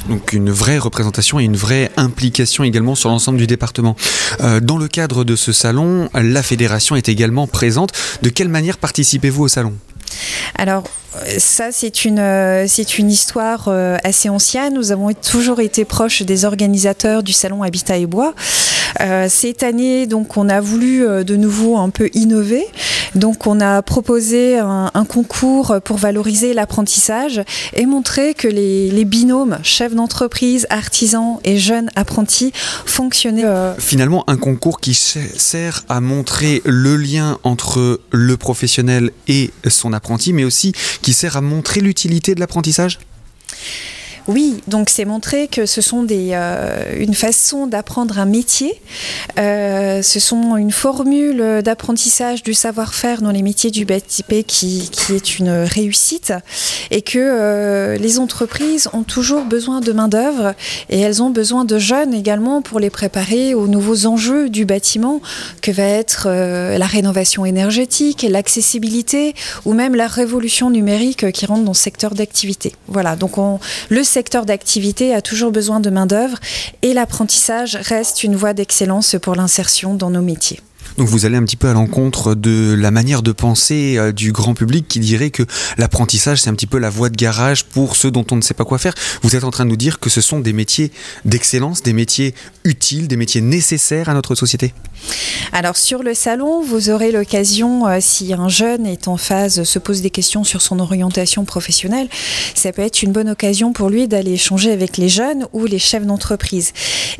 Donc 0.09 0.33
une 0.33 0.51
vraie 0.51 0.77
représentation 0.77 1.39
et 1.39 1.43
une 1.43 1.55
vraie 1.55 1.91
implication 1.97 2.63
également 2.63 2.95
sur 2.95 3.09
l'ensemble 3.09 3.37
du 3.37 3.47
département. 3.47 3.95
Euh, 4.41 4.59
dans 4.59 4.77
le 4.77 4.87
cadre 4.87 5.23
de 5.23 5.35
ce 5.35 5.51
salon, 5.51 6.09
la 6.13 6.43
fédération 6.43 6.95
est 6.95 7.09
également 7.09 7.47
présente. 7.47 7.91
De 8.21 8.29
quelle 8.29 8.49
manière 8.49 8.77
participez-vous 8.77 9.43
au 9.43 9.47
salon? 9.47 9.73
Alors, 10.57 10.83
ça, 11.37 11.71
c'est 11.71 12.05
une, 12.05 12.19
euh, 12.19 12.65
c'est 12.67 12.97
une 12.97 13.09
histoire 13.09 13.69
assez 14.03 14.29
ancienne. 14.29 14.73
Nous 14.73 14.91
avons 14.91 15.13
toujours 15.13 15.59
été 15.59 15.85
proches 15.85 16.23
des 16.23 16.45
organisateurs 16.45 17.23
du 17.23 17.33
salon 17.33 17.63
Habitat 17.63 17.97
et 17.97 18.05
Bois. 18.05 18.33
Euh, 19.01 19.27
cette 19.29 19.63
année, 19.63 20.07
donc, 20.07 20.37
on 20.37 20.49
a 20.49 20.61
voulu 20.61 21.05
euh, 21.05 21.23
de 21.23 21.35
nouveau 21.35 21.77
un 21.77 21.89
peu 21.89 22.09
innover. 22.13 22.65
Donc, 23.13 23.47
on 23.47 23.59
a 23.61 23.81
proposé 23.81 24.57
un, 24.57 24.89
concours 25.07 25.75
pour 25.83 25.97
valoriser 25.97 26.53
l'apprentissage 26.53 27.41
et 27.73 27.85
montrer 27.85 28.33
que 28.33 28.47
les, 28.47 29.05
binômes 29.05 29.59
chefs 29.63 29.93
d'entreprise, 29.93 30.67
artisans 30.69 31.37
et 31.43 31.57
jeunes 31.57 31.89
apprentis 31.95 32.51
fonctionnaient. 32.85 33.45
Euh, 33.45 33.73
Finalement, 33.77 34.23
un 34.27 34.35
concours 34.35 34.81
qui 34.81 34.93
sert 34.93 35.85
à 35.87 36.01
montrer 36.01 36.61
le 36.65 36.97
lien 36.97 37.37
entre 37.43 38.01
le 38.11 38.37
professionnel 38.37 39.11
et 39.27 39.51
son 39.67 39.93
apprenti, 39.95 40.33
mais 40.33 40.43
aussi 40.43 40.73
qui 41.01 41.13
sert 41.13 41.37
à 41.37 41.41
montrer 41.41 41.81
l'utilité 41.81 42.35
de 42.35 42.39
l'apprentissage? 42.39 42.99
Oui, 44.27 44.63
donc 44.67 44.89
c'est 44.89 45.05
montrer 45.05 45.47
que 45.47 45.67
ce 45.67 45.81
sont 45.81 46.01
des, 46.01 46.29
euh, 46.33 46.95
une 46.97 47.13
façon 47.13 47.67
d'apprendre 47.67 48.17
un 48.17 48.25
métier. 48.25 48.81
Euh, 49.37 50.01
ce 50.01 50.19
sont 50.19 50.57
une 50.57 50.71
formule 50.71 51.61
d'apprentissage 51.63 52.41
du 52.41 52.55
savoir-faire 52.55 53.21
dans 53.21 53.29
les 53.29 53.43
métiers 53.43 53.69
du 53.69 53.85
BTP 53.85 54.43
qui, 54.45 54.89
est 55.11 55.37
une 55.37 55.49
réussite 55.49 56.33
et 56.89 57.03
que 57.03 57.19
euh, 57.19 57.97
les 57.97 58.17
entreprises 58.17 58.89
ont 58.93 59.03
toujours 59.03 59.45
besoin 59.45 59.79
de 59.79 59.91
main-d'œuvre 59.91 60.55
et 60.89 60.99
elles 60.99 61.21
ont 61.21 61.29
besoin 61.29 61.63
de 61.63 61.77
jeunes 61.77 62.13
également 62.13 62.63
pour 62.63 62.79
les 62.79 62.89
préparer 62.89 63.53
aux 63.53 63.67
nouveaux 63.67 64.07
enjeux 64.07 64.49
du 64.49 64.65
bâtiment 64.65 65.21
que 65.61 65.71
va 65.71 65.83
être 65.83 66.27
la 66.27 66.85
rénovation 66.87 67.45
énergétique, 67.45 68.25
l'accessibilité 68.27 69.35
ou 69.65 69.73
même 69.73 69.93
la 69.93 70.07
révolution 70.07 70.71
numérique 70.71 71.31
qui 71.31 71.45
rentre 71.45 71.63
dans 71.63 71.71
le 71.71 71.75
secteur 71.75 72.15
d'activité. 72.15 72.73
Voilà, 72.87 73.15
donc 73.15 73.37
on, 73.37 73.59
le 73.89 74.03
secteur 74.15 74.45
d'activité 74.45 75.13
a 75.13 75.21
toujours 75.21 75.51
besoin 75.51 75.81
de 75.81 75.89
main-d'œuvre 75.89 76.37
et 76.83 76.93
l'apprentissage 76.93 77.75
reste 77.75 78.23
une 78.23 78.37
voie 78.37 78.53
d'excellence 78.53 79.17
pour 79.21 79.35
l'insertion 79.35 79.93
dans 79.93 80.09
nos 80.09 80.21
métiers. 80.21 80.61
Donc 80.97 81.09
vous 81.09 81.25
allez 81.25 81.35
un 81.35 81.43
petit 81.43 81.57
peu 81.57 81.67
à 81.67 81.73
l'encontre 81.73 82.35
de 82.35 82.73
la 82.73 82.89
manière 82.89 83.21
de 83.21 83.33
penser 83.33 83.97
euh, 83.97 84.13
du 84.13 84.31
grand 84.31 84.53
public 84.53 84.87
qui 84.87 84.99
dirait 84.99 85.29
que 85.29 85.43
l'apprentissage 85.77 86.41
c'est 86.41 86.49
un 86.49 86.53
petit 86.53 86.67
peu 86.67 86.77
la 86.77 86.89
voie 86.89 87.09
de 87.09 87.17
garage 87.17 87.65
pour 87.65 87.97
ceux 87.97 88.11
dont 88.11 88.25
on 88.31 88.37
ne 88.37 88.41
sait 88.41 88.53
pas 88.53 88.63
quoi 88.63 88.77
faire. 88.77 88.93
Vous 89.21 89.35
êtes 89.35 89.43
en 89.43 89.51
train 89.51 89.65
de 89.65 89.69
nous 89.69 89.75
dire 89.75 89.99
que 89.99 90.09
ce 90.09 90.21
sont 90.21 90.39
des 90.39 90.53
métiers 90.53 90.91
d'excellence, 91.25 91.83
des 91.83 91.91
métiers 91.91 92.33
utiles, 92.63 93.09
des 93.09 93.17
métiers 93.17 93.41
nécessaires 93.41 94.07
à 94.07 94.13
notre 94.13 94.35
société 94.35 94.73
Alors 95.51 95.75
sur 95.75 96.01
le 96.01 96.13
salon, 96.13 96.63
vous 96.63 96.89
aurez 96.89 97.11
l'occasion, 97.11 97.87
euh, 97.87 97.97
si 97.99 98.33
un 98.33 98.47
jeune 98.47 98.85
est 98.85 99.09
en 99.09 99.17
phase, 99.17 99.63
se 99.63 99.79
pose 99.79 100.01
des 100.01 100.11
questions 100.11 100.45
sur 100.45 100.61
son 100.61 100.79
orientation 100.79 101.43
professionnelle, 101.43 102.07
ça 102.53 102.71
peut 102.71 102.81
être 102.81 103.03
une 103.03 103.11
bonne 103.11 103.29
occasion 103.29 103.73
pour 103.73 103.89
lui 103.89 104.07
d'aller 104.07 104.33
échanger 104.33 104.71
avec 104.71 104.95
les 104.95 105.09
jeunes 105.09 105.45
ou 105.51 105.65
les 105.65 105.79
chefs 105.79 106.05
d'entreprise. 106.05 106.71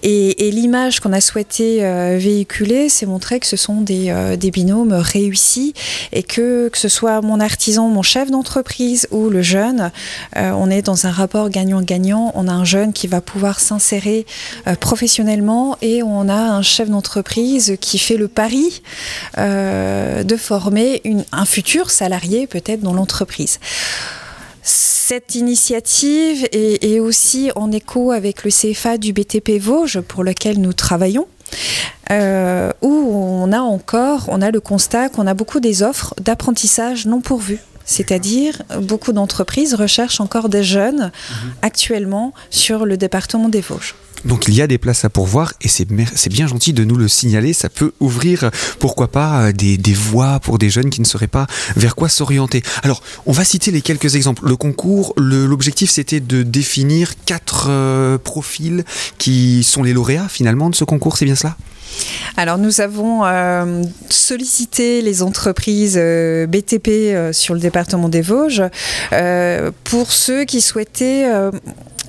Et, 0.03 0.33
l'image 0.55 1.01
qu'on 1.01 1.11
a 1.11 1.19
souhaité 1.19 1.83
euh, 1.83 2.17
véhiculer, 2.17 2.87
c'est 2.87 3.05
montrer 3.05 3.39
que 3.39 3.47
ce 3.47 3.57
sont 3.57 3.64
des, 3.73 4.09
euh, 4.09 4.35
des, 4.35 4.51
binômes 4.51 4.93
réussis 4.93 5.73
et 6.11 6.23
que, 6.23 6.69
que 6.69 6.77
ce 6.77 6.87
soit 6.87 7.21
mon 7.21 7.39
artisan, 7.39 7.89
mon 7.89 8.01
chef 8.01 8.31
d'entreprise 8.31 9.07
ou 9.11 9.29
le 9.29 9.41
jeune, 9.41 9.91
euh, 10.37 10.51
on 10.51 10.69
est 10.69 10.83
dans 10.83 11.05
un 11.05 11.11
rapport 11.11 11.49
gagnant-gagnant. 11.49 12.31
On 12.35 12.47
a 12.47 12.51
un 12.51 12.63
jeune 12.63 12.93
qui 12.93 13.07
va 13.07 13.21
pouvoir 13.21 13.59
s'insérer 13.59 14.25
euh, 14.67 14.75
professionnellement 14.75 15.77
et 15.81 16.03
on 16.03 16.29
a 16.29 16.35
un 16.35 16.61
chef 16.61 16.89
d'entreprise 16.89 17.77
qui 17.81 17.97
fait 17.97 18.17
le 18.17 18.27
pari 18.27 18.81
de 19.37 20.37
former 20.37 21.01
un 21.31 21.45
futur 21.45 21.89
salarié 21.89 22.47
peut-être 22.47 22.81
dans 22.81 22.93
l'entreprise. 22.93 23.59
Cette 24.63 25.35
initiative 25.35 26.47
est, 26.51 26.83
est, 26.83 26.99
aussi 26.99 27.51
en 27.55 27.71
écho 27.71 28.11
avec 28.11 28.43
le 28.43 28.49
CFA 28.49 28.97
du 28.97 29.13
BTP 29.13 29.59
Vosges 29.59 30.01
pour 30.01 30.23
lequel 30.23 30.59
nous 30.59 30.73
travaillons. 30.73 31.27
Euh, 32.11 32.71
où 32.81 32.89
on 32.89 33.51
a 33.51 33.59
encore, 33.59 34.25
on 34.27 34.41
a 34.41 34.51
le 34.51 34.59
constat 34.59 35.09
qu'on 35.09 35.27
a 35.27 35.33
beaucoup 35.33 35.59
des 35.59 35.81
offres 35.81 36.13
d'apprentissage 36.21 37.05
non 37.05 37.21
pourvues. 37.21 37.59
C'est-à-dire, 37.85 38.61
beaucoup 38.81 39.11
d'entreprises 39.11 39.75
recherchent 39.75 40.19
encore 40.19 40.49
des 40.49 40.63
jeunes 40.63 41.11
mhm. 41.11 41.51
actuellement 41.61 42.33
sur 42.49 42.85
le 42.85 42.97
département 42.97 43.49
des 43.49 43.61
Vosges. 43.61 43.95
Donc 44.23 44.47
il 44.47 44.55
y 44.55 44.61
a 44.61 44.67
des 44.67 44.77
places 44.77 45.05
à 45.05 45.09
pourvoir 45.09 45.53
et 45.61 45.67
c'est 45.67 45.85
bien 45.85 46.47
gentil 46.47 46.73
de 46.73 46.83
nous 46.83 46.95
le 46.95 47.07
signaler. 47.07 47.53
Ça 47.53 47.69
peut 47.69 47.91
ouvrir, 47.99 48.49
pourquoi 48.79 49.07
pas, 49.07 49.51
des, 49.51 49.77
des 49.77 49.93
voies 49.93 50.39
pour 50.39 50.57
des 50.57 50.69
jeunes 50.69 50.89
qui 50.89 51.01
ne 51.01 51.05
sauraient 51.05 51.27
pas 51.27 51.47
vers 51.75 51.95
quoi 51.95 52.09
s'orienter. 52.09 52.63
Alors, 52.83 53.03
on 53.25 53.31
va 53.31 53.43
citer 53.43 53.71
les 53.71 53.81
quelques 53.81 54.15
exemples. 54.15 54.47
Le 54.47 54.55
concours, 54.55 55.13
l'objectif 55.17 55.89
c'était 55.89 56.19
de 56.19 56.43
définir 56.43 57.13
quatre 57.25 57.67
euh, 57.69 58.17
profils 58.17 58.83
qui 59.17 59.63
sont 59.63 59.83
les 59.83 59.93
lauréats 59.93 60.27
finalement 60.29 60.69
de 60.69 60.75
ce 60.75 60.83
concours, 60.83 61.17
c'est 61.17 61.25
bien 61.25 61.35
cela? 61.35 61.55
Alors 62.37 62.57
nous 62.57 62.81
avons 62.81 63.25
euh, 63.25 63.83
sollicité 64.09 65.01
les 65.01 65.23
entreprises 65.23 65.97
euh, 65.97 66.45
BTP 66.47 66.87
euh, 66.87 67.33
sur 67.33 67.53
le 67.53 67.59
département 67.59 68.09
des 68.09 68.21
Vosges 68.21 68.63
pour 69.83 70.11
ceux 70.11 70.43
qui 70.45 70.61
souhaitaient 70.61 71.25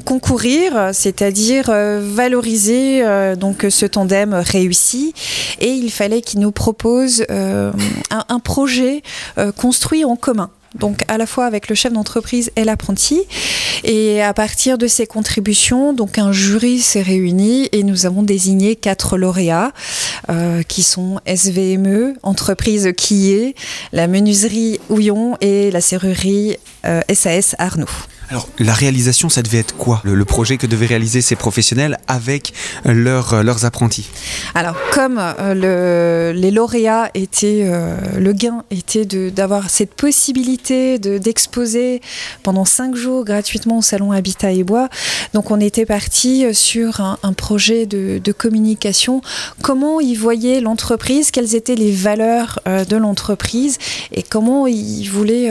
concourir, 0.06 0.90
c'est-à-dire 0.92 1.66
valoriser 1.66 3.02
donc 3.36 3.66
ce 3.68 3.84
tandem 3.84 4.32
réussi. 4.34 5.12
Et 5.60 5.70
il 5.70 5.90
fallait 5.90 6.22
qu'ils 6.22 6.40
nous 6.40 6.52
proposent 6.52 7.26
un, 7.28 8.38
projet 8.40 9.02
construit 9.56 10.04
en 10.04 10.16
commun 10.16 10.50
donc 10.78 11.02
à 11.08 11.18
la 11.18 11.26
fois 11.26 11.46
avec 11.46 11.68
le 11.68 11.74
chef 11.74 11.92
d'entreprise 11.92 12.50
et 12.56 12.64
l'apprenti. 12.64 13.22
Et 13.84 14.22
à 14.22 14.34
partir 14.34 14.78
de 14.78 14.86
ces 14.86 15.06
contributions, 15.06 15.92
donc 15.92 16.18
un 16.18 16.32
jury 16.32 16.80
s'est 16.80 17.02
réuni 17.02 17.68
et 17.72 17.82
nous 17.82 18.06
avons 18.06 18.22
désigné 18.22 18.76
quatre 18.76 19.16
lauréats 19.16 19.72
euh, 20.30 20.62
qui 20.62 20.82
sont 20.82 21.20
SVME, 21.26 22.14
entreprise 22.22 22.92
qui 22.96 23.32
est, 23.32 23.54
la 23.92 24.06
menuiserie 24.06 24.80
Houillon 24.88 25.36
et 25.40 25.70
la 25.70 25.80
serrurerie 25.80 26.56
SAS 27.12 27.54
euh, 27.54 27.64
Arnaud. 27.64 27.86
Alors 28.28 28.48
la 28.58 28.72
réalisation, 28.72 29.28
ça 29.28 29.42
devait 29.42 29.58
être 29.58 29.76
quoi 29.76 30.00
le, 30.04 30.24
projet 30.24 30.56
que 30.56 30.66
devaient 30.66 30.86
réaliser 30.86 31.20
ces 31.20 31.36
professionnels 31.36 31.98
avec 32.08 32.52
leurs 32.84 33.44
leurs 33.44 33.64
apprentis? 33.64 34.08
Alors 34.54 34.74
comme 34.92 35.22
le, 35.38 36.32
les 36.34 36.50
lauréats 36.50 37.10
étaient, 37.14 37.70
le 38.18 38.32
gain 38.32 38.64
était 38.72 39.04
d'avoir 39.04 39.70
cette 39.70 39.94
possibilité 39.94 40.98
d'exposer 40.98 42.00
pendant 42.42 42.64
cinq 42.64 42.96
jours 42.96 43.24
gratuitement 43.24 43.78
au 43.78 43.82
salon 43.82 44.10
Habitat 44.10 44.50
et 44.50 44.64
Bois, 44.64 44.88
donc 45.32 45.52
on 45.52 45.60
était 45.60 45.86
parti 45.86 46.52
sur 46.52 47.00
un, 47.00 47.32
projet 47.32 47.86
de, 47.86 48.18
de, 48.22 48.32
communication. 48.32 49.20
Comment 49.62 50.00
ils 50.00 50.18
voyaient 50.18 50.60
l'entreprise, 50.60 51.30
quelles 51.30 51.54
étaient 51.54 51.74
les 51.74 51.92
valeurs 51.92 52.60
de 52.66 52.96
l'entreprise? 52.96 53.78
Et 54.12 54.22
comment 54.22 54.66
ils 54.66 55.06
voulaient, 55.06 55.50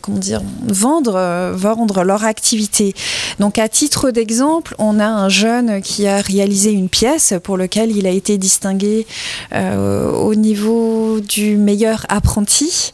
comment 0.00 0.18
dire, 0.18 0.42
vendre, 0.66 1.52
vendre 1.54 1.83
leur 2.04 2.24
activité. 2.24 2.94
Donc 3.38 3.58
à 3.58 3.68
titre 3.68 4.10
d'exemple, 4.10 4.74
on 4.78 4.98
a 5.00 5.06
un 5.06 5.28
jeune 5.28 5.82
qui 5.82 6.06
a 6.06 6.20
réalisé 6.20 6.70
une 6.70 6.88
pièce 6.88 7.34
pour 7.42 7.56
laquelle 7.56 7.94
il 7.96 8.06
a 8.06 8.10
été 8.10 8.38
distingué 8.38 9.06
euh, 9.52 10.10
au 10.10 10.34
niveau 10.34 11.20
du 11.20 11.56
meilleur 11.56 12.06
apprenti. 12.08 12.92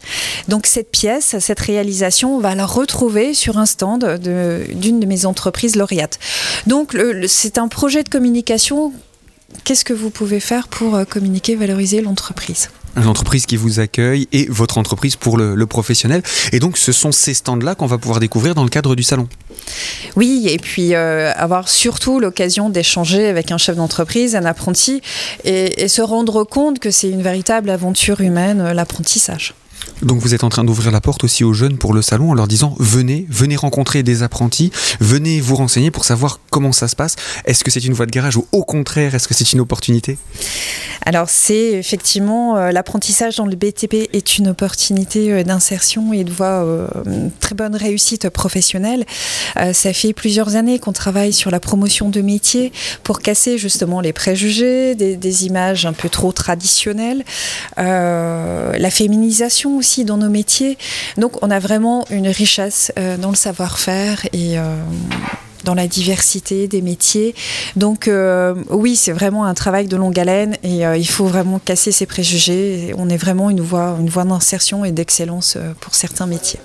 Donc 0.48 0.66
cette 0.66 0.90
pièce, 0.90 1.38
cette 1.38 1.60
réalisation, 1.60 2.36
on 2.36 2.40
va 2.40 2.54
la 2.54 2.66
retrouver 2.66 3.34
sur 3.34 3.58
un 3.58 3.66
stand 3.66 4.18
d'une 4.74 5.00
de, 5.00 5.06
mes 5.06 5.26
entreprises 5.26 5.76
lauréates. 5.76 6.18
Donc 6.66 6.96
c'est 7.26 7.58
un 7.58 7.68
projet 7.68 8.02
de 8.02 8.08
communication. 8.08 8.92
Qu'est-ce 9.64 9.84
que 9.84 9.92
vous 9.92 10.10
pouvez 10.10 10.40
faire 10.40 10.68
pour 10.68 10.94
euh, 10.94 11.04
communiquer, 11.04 11.56
valoriser 11.56 12.00
l'entreprise? 12.00 12.70
L'entreprise 12.96 13.46
qui 13.46 13.56
vous 13.56 13.80
accueille 13.80 14.28
et 14.32 14.46
votre 14.48 14.78
entreprise 14.78 15.16
pour 15.16 15.36
le, 15.36 15.66
professionnel. 15.66 16.22
Et 16.52 16.58
donc, 16.58 16.76
ce 16.76 16.90
sont 16.90 17.12
ces 17.12 17.34
stands-là 17.34 17.74
qu'on 17.74 17.86
va 17.86 17.98
pouvoir 17.98 18.18
découvrir 18.18 18.54
dans 18.54 18.64
le 18.64 18.70
cadre 18.70 18.96
du 18.96 19.02
salon. 19.02 19.28
Oui, 20.16 20.46
et 20.48 20.58
puis 20.58 20.94
euh, 20.94 21.32
avoir 21.34 21.68
surtout 21.68 22.18
l'occasion 22.18 22.70
d'échanger 22.70 23.26
avec 23.26 23.52
un 23.52 23.58
chef 23.58 23.76
d'entreprise, 23.76 24.34
un 24.34 24.44
apprenti, 24.44 25.00
et 25.44 25.86
se 25.86 26.02
rendre 26.02 26.44
compte 26.44 26.80
que 26.80 26.90
c'est 26.90 27.10
une 27.10 27.22
véritable 27.22 27.70
aventure 27.70 28.20
humaine, 28.20 28.60
euh, 28.60 28.74
l'apprentissage. 28.74 29.54
Donc 30.02 30.18
vous 30.18 30.34
êtes 30.34 30.44
en 30.44 30.48
train 30.48 30.64
d'ouvrir 30.64 30.90
la 30.90 31.00
porte 31.00 31.24
aussi 31.24 31.44
aux 31.44 31.52
jeunes 31.52 31.76
pour 31.76 31.92
le 31.92 32.02
salon 32.02 32.30
en 32.30 32.34
leur 32.34 32.48
disant 32.48 32.74
venez, 32.78 33.26
venez 33.28 33.56
rencontrer 33.56 34.02
des 34.02 34.22
apprentis, 34.22 34.72
venez 35.00 35.40
vous 35.40 35.56
renseigner 35.56 35.90
pour 35.90 36.04
savoir 36.04 36.40
comment 36.50 36.72
ça 36.72 36.88
se 36.88 36.96
passe. 36.96 37.16
Est-ce 37.44 37.64
que 37.64 37.70
c'est 37.70 37.84
une 37.84 37.92
voie 37.92 38.06
de 38.06 38.10
garage 38.10 38.36
ou 38.36 38.46
au 38.52 38.64
contraire 38.64 39.14
est-ce 39.14 39.28
que 39.28 39.34
c'est 39.34 39.52
une 39.52 39.60
opportunité? 39.60 40.16
Alors 41.04 41.28
c'est 41.28 41.72
effectivement 41.72 42.56
euh, 42.56 42.70
l'apprentissage 42.70 43.36
dans 43.36 43.46
le 43.46 43.56
BTP 43.56 44.08
est 44.12 44.38
une 44.38 44.48
opportunité 44.48 45.32
euh, 45.32 45.42
d'insertion 45.42 46.12
et 46.12 46.24
de 46.24 46.30
voie 46.30 46.64
euh, 46.64 46.86
très 47.40 47.54
bonne 47.54 47.74
réussite 47.74 48.28
professionnelle. 48.30 49.04
ça 49.72 49.92
fait 49.92 50.12
plusieurs 50.12 50.56
années 50.56 50.78
qu'on 50.78 50.92
travaille 50.92 51.32
sur 51.32 51.50
la 51.50 51.60
promotion 51.60 52.08
de 52.08 52.20
métiers 52.20 52.72
pour 53.02 53.20
casser 53.20 53.58
justement 53.58 54.00
les 54.00 54.12
préjugés, 54.12 54.94
des, 54.94 55.16
des 55.16 55.46
images 55.46 55.86
un 55.86 55.92
peu 55.92 56.08
trop 56.08 56.32
traditionnelles, 56.32 57.24
la 57.76 58.90
féminisation 58.90 59.76
aussi 59.76 59.89
dans 59.98 60.16
nos 60.16 60.30
métiers. 60.30 60.78
Donc 61.16 61.42
on 61.42 61.50
a 61.50 61.58
vraiment 61.58 62.04
une 62.10 62.28
richesse 62.28 62.92
euh, 62.98 63.16
dans 63.16 63.30
le 63.30 63.36
savoir-faire 63.36 64.24
et 64.32 64.58
euh, 64.58 64.62
dans 65.64 65.74
la 65.74 65.86
diversité 65.86 66.68
des 66.68 66.80
métiers. 66.80 67.34
Donc 67.76 68.08
euh, 68.08 68.54
oui, 68.70 68.96
c'est 68.96 69.12
vraiment 69.12 69.44
un 69.44 69.54
travail 69.54 69.86
de 69.86 69.96
longue 69.96 70.18
haleine 70.18 70.56
et 70.62 70.82
il 70.96 71.08
faut 71.08 71.26
vraiment 71.26 71.58
casser 71.58 71.92
ces 71.92 72.06
préjugés. 72.06 72.94
On 72.96 73.08
est 73.08 73.16
vraiment 73.16 73.50
une 73.50 73.60
voie, 73.60 73.96
une 74.00 74.08
voie 74.08 74.24
d'insertion 74.24 74.84
et 74.84 74.92
d'excellence 74.92 75.58
pour 75.80 75.94
certains 75.94 76.26
métiers. 76.26 76.60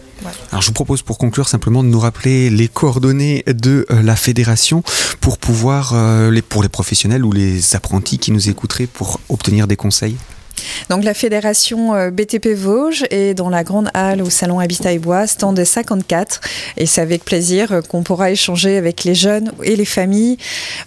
Alors 0.51 0.61
je 0.61 0.67
vous 0.67 0.73
propose 0.73 1.01
pour 1.01 1.17
conclure 1.17 1.49
simplement 1.49 1.83
de 1.83 1.89
nous 1.89 1.99
rappeler 1.99 2.49
les 2.49 2.69
coordonnées 2.69 3.43
de 3.47 3.85
la 3.89 4.15
fédération 4.15 4.81
pour 5.19 5.37
pouvoir, 5.37 5.93
les, 6.31 6.41
pour 6.41 6.63
les 6.63 6.69
professionnels 6.69 7.25
ou 7.25 7.33
les 7.33 7.75
apprentis 7.75 8.17
qui 8.17 8.31
nous 8.31 8.49
écouteraient 8.49 8.87
pour 8.87 9.19
obtenir 9.27 9.67
des 9.67 9.75
conseils. 9.75 10.15
Donc 10.89 11.03
la 11.03 11.13
fédération 11.13 11.95
euh, 11.95 12.11
BTP 12.11 12.49
Vosges 12.55 13.05
est 13.09 13.33
dans 13.33 13.49
la 13.49 13.63
grande 13.63 13.89
halle 13.93 14.21
au 14.21 14.29
salon 14.29 14.59
Habitat 14.59 14.93
et 14.93 14.99
Bois, 14.99 15.27
stand 15.27 15.63
54. 15.63 16.41
Et 16.77 16.85
c'est 16.85 17.01
avec 17.01 17.25
plaisir 17.25 17.71
euh, 17.71 17.81
qu'on 17.81 18.03
pourra 18.03 18.31
échanger 18.31 18.77
avec 18.77 19.03
les 19.03 19.15
jeunes 19.15 19.51
et 19.63 19.75
les 19.75 19.85
familles 19.85 20.37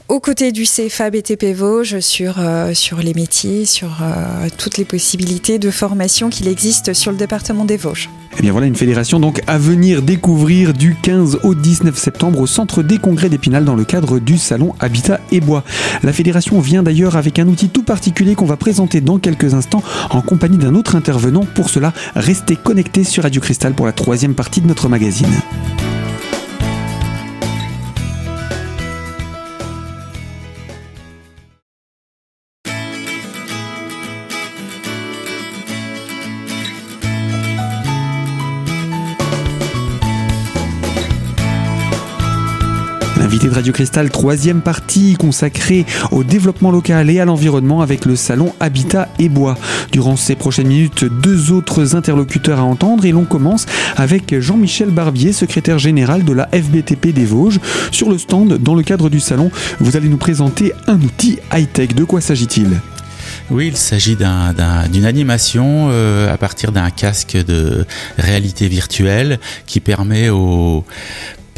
aux 0.08 0.20
côtés 0.20 0.52
du 0.52 0.64
CFA 0.64 1.10
BTP 1.10 1.54
Vosges 1.54 2.00
sur, 2.00 2.36
euh, 2.38 2.74
sur 2.74 2.98
les 2.98 3.14
métiers, 3.14 3.64
sur 3.64 3.88
toutes 4.56 4.78
les 4.78 4.84
possibilités 4.84 5.58
de 5.58 5.70
formation 5.70 6.30
qu'il 6.30 6.48
existe 6.48 6.92
sur 6.92 7.10
le 7.10 7.16
département 7.16 7.64
des 7.64 7.76
Vosges. 7.76 8.08
Et 8.38 8.42
eh 8.42 8.44
bien 8.44 8.52
voilà 8.52 8.68
une 8.68 8.76
fédération 8.76 9.18
donc 9.18 9.42
à 9.48 9.58
venir 9.58 10.00
découvrir 10.00 10.72
du 10.72 10.94
15 11.02 11.40
au 11.42 11.56
19 11.56 11.98
septembre 11.98 12.38
au 12.38 12.46
centre 12.46 12.84
des 12.84 12.98
congrès 12.98 13.28
d'Épinal 13.28 13.64
dans 13.64 13.74
le 13.74 13.84
cadre 13.84 14.20
du 14.20 14.38
salon 14.38 14.76
Habitat 14.78 15.18
et 15.32 15.40
Bois. 15.40 15.64
La 16.04 16.12
fédération 16.12 16.60
vient 16.60 16.84
d'ailleurs 16.84 17.16
avec 17.16 17.40
un 17.40 17.48
outil 17.48 17.68
tout 17.68 17.82
particulier 17.82 18.36
qu'on 18.36 18.46
va 18.46 18.56
présenter 18.56 19.00
dans 19.00 19.18
quelques 19.18 19.54
instants 19.54 19.82
en 20.10 20.20
compagnie 20.20 20.56
d'un 20.56 20.76
autre 20.76 20.94
intervenant. 20.94 21.44
Pour 21.56 21.68
cela, 21.68 21.92
restez 22.14 22.54
connectés 22.54 23.02
sur 23.02 23.24
Radio 23.24 23.40
Cristal 23.40 23.74
pour 23.74 23.86
la 23.86 23.92
troisième 23.92 24.34
partie 24.34 24.60
de 24.60 24.68
notre 24.68 24.88
magazine. 24.88 25.26
Radio 43.58 43.72
Cristal, 43.72 44.08
troisième 44.08 44.60
partie 44.60 45.14
consacrée 45.14 45.84
au 46.12 46.22
développement 46.22 46.70
local 46.70 47.10
et 47.10 47.18
à 47.18 47.24
l'environnement 47.24 47.80
avec 47.80 48.04
le 48.04 48.14
salon 48.14 48.54
Habitat 48.60 49.08
et 49.18 49.28
Bois. 49.28 49.58
Durant 49.90 50.14
ces 50.14 50.36
prochaines 50.36 50.68
minutes, 50.68 51.04
deux 51.04 51.50
autres 51.50 51.96
interlocuteurs 51.96 52.60
à 52.60 52.62
entendre 52.62 53.04
et 53.04 53.10
l'on 53.10 53.24
commence 53.24 53.66
avec 53.96 54.38
Jean-Michel 54.38 54.90
Barbier, 54.90 55.32
secrétaire 55.32 55.80
général 55.80 56.24
de 56.24 56.32
la 56.32 56.48
FBTP 56.52 57.08
des 57.08 57.24
Vosges. 57.24 57.58
Sur 57.90 58.10
le 58.10 58.18
stand, 58.18 58.58
dans 58.58 58.76
le 58.76 58.84
cadre 58.84 59.10
du 59.10 59.18
salon, 59.18 59.50
vous 59.80 59.96
allez 59.96 60.08
nous 60.08 60.18
présenter 60.18 60.72
un 60.86 61.00
outil 61.02 61.40
high-tech. 61.52 61.96
De 61.96 62.04
quoi 62.04 62.20
s'agit-il? 62.20 62.78
Oui, 63.50 63.68
il 63.68 63.76
s'agit 63.76 64.16
d'une 64.16 65.04
animation 65.04 65.88
euh, 65.90 66.32
à 66.32 66.36
partir 66.36 66.70
d'un 66.70 66.90
casque 66.90 67.36
de 67.36 67.86
réalité 68.18 68.68
virtuelle 68.68 69.40
qui 69.66 69.80
permet 69.80 70.28
aux 70.28 70.84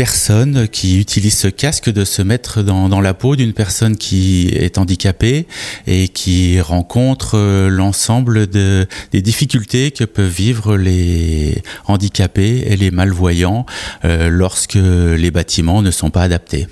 personne 0.00 0.66
qui 0.66 0.98
utilise 0.98 1.36
ce 1.36 1.48
casque 1.48 1.90
de 1.90 2.06
se 2.06 2.22
mettre 2.22 2.62
dans, 2.62 3.02
la 3.02 3.12
peau 3.12 3.36
d'une 3.36 3.52
personne 3.52 3.98
qui 3.98 4.48
est 4.48 4.78
handicapée 4.78 5.46
et 5.86 6.08
qui 6.08 6.58
rencontre 6.58 7.36
euh, 7.36 7.68
l'ensemble 7.68 8.46
de, 8.46 8.86
des 9.12 9.20
difficultés 9.20 9.90
que 9.90 10.04
peuvent 10.04 10.26
vivre 10.26 10.78
les 10.78 11.62
handicapés 11.86 12.64
et 12.66 12.78
les 12.78 12.90
malvoyants 12.90 13.66
euh, 14.06 14.30
lorsque 14.30 14.78
les 14.78 15.30
bâtiments 15.30 15.82
ne 15.82 15.90
sont 15.90 16.08
pas 16.08 16.22
adaptés. 16.22 16.66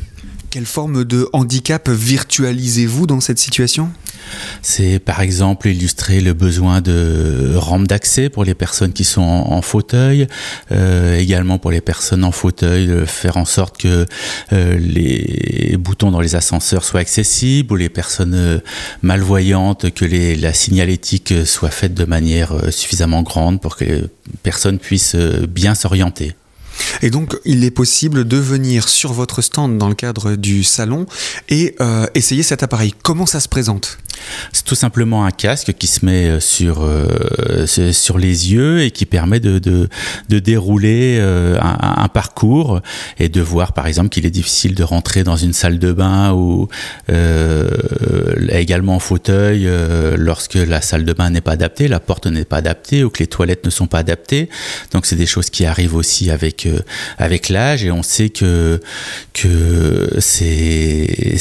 Quelle 0.50 0.64
forme 0.64 1.04
de 1.04 1.28
handicap 1.34 1.90
virtualisez-vous 1.90 3.06
dans 3.06 3.20
cette 3.20 3.38
situation? 3.38 3.90
C'est 4.62 4.98
par 4.98 5.20
exemple 5.20 5.68
illustrer 5.68 6.22
le 6.22 6.32
besoin 6.32 6.80
de 6.80 7.52
rampes 7.54 7.86
d'accès 7.86 8.30
pour 8.30 8.44
les 8.44 8.54
personnes 8.54 8.94
qui 8.94 9.04
sont 9.04 9.20
en, 9.20 9.60
fauteuil, 9.60 10.26
euh, 10.72 11.18
également 11.18 11.58
pour 11.58 11.70
les 11.70 11.82
personnes 11.82 12.24
en 12.24 12.32
fauteuil, 12.32 13.06
faire 13.06 13.36
en 13.36 13.44
sorte 13.44 13.76
que 13.76 14.06
euh, 14.54 14.78
les 14.78 15.76
boutons 15.78 16.10
dans 16.10 16.20
les 16.20 16.34
ascenseurs 16.34 16.82
soient 16.82 17.00
accessibles, 17.00 17.70
ou 17.74 17.76
les 17.76 17.90
personnes 17.90 18.34
euh, 18.34 18.58
malvoyantes, 19.02 19.90
que 19.90 20.06
la 20.40 20.54
signalétique 20.54 21.34
soit 21.44 21.70
faite 21.70 21.92
de 21.92 22.06
manière 22.06 22.54
suffisamment 22.70 23.22
grande 23.22 23.60
pour 23.60 23.76
que 23.76 23.84
les 23.84 24.04
personnes 24.42 24.78
puissent 24.78 25.14
bien 25.14 25.74
s'orienter. 25.74 26.34
Et 27.02 27.10
donc, 27.10 27.36
il 27.44 27.64
est 27.64 27.70
possible 27.70 28.26
de 28.26 28.36
venir 28.36 28.88
sur 28.88 29.12
votre 29.12 29.42
stand 29.42 29.78
dans 29.78 29.88
le 29.88 29.94
cadre 29.94 30.36
du 30.36 30.64
salon 30.64 31.06
et 31.48 31.74
euh, 31.80 32.06
essayer 32.14 32.42
cet 32.42 32.62
appareil. 32.62 32.94
Comment 33.02 33.26
ça 33.26 33.40
se 33.40 33.48
présente? 33.48 33.98
C'est 34.52 34.64
tout 34.64 34.74
simplement 34.74 35.24
un 35.24 35.30
casque 35.30 35.74
qui 35.74 35.86
se 35.86 36.04
met 36.04 36.26
euh, 36.26 36.40
sur, 36.40 36.82
euh, 36.82 37.66
sur 37.66 38.18
les 38.18 38.52
yeux 38.52 38.82
et 38.82 38.90
qui 38.90 39.06
permet 39.06 39.38
de, 39.38 39.58
de, 39.58 40.38
dérouler 40.38 41.20
un, 41.60 42.08
parcours 42.08 42.80
et 43.18 43.28
de 43.28 43.40
voir, 43.40 43.72
par 43.72 43.86
exemple, 43.86 44.08
qu'il 44.08 44.26
est 44.26 44.30
difficile 44.30 44.74
de 44.74 44.82
rentrer 44.82 45.24
dans 45.24 45.36
une 45.36 45.52
salle 45.52 45.78
de 45.78 45.92
bain 45.92 46.32
ou 46.32 46.68
également 48.48 48.96
en 48.96 48.98
fauteuil 48.98 49.68
lorsque 50.16 50.54
la 50.54 50.80
salle 50.80 51.04
de 51.04 51.12
bain 51.12 51.30
n'est 51.30 51.40
pas 51.40 51.52
adaptée, 51.52 51.88
la 51.88 52.00
porte 52.00 52.26
n'est 52.26 52.44
pas 52.44 52.58
adaptée 52.58 53.04
ou 53.04 53.10
que 53.10 53.18
les 53.18 53.26
toilettes 53.26 53.64
ne 53.64 53.70
sont 53.70 53.86
pas 53.86 53.98
adaptées. 53.98 54.48
Donc, 54.92 55.06
c'est 55.06 55.16
des 55.16 55.26
choses 55.26 55.50
qui 55.50 55.66
arrivent 55.66 55.94
aussi 55.96 56.30
avec 56.30 56.67
avec 57.18 57.48
l'âge 57.48 57.84
et 57.84 57.90
on 57.90 58.02
sait 58.02 58.30
que 58.30 58.80
que 59.32 60.16
c'est 60.20 61.36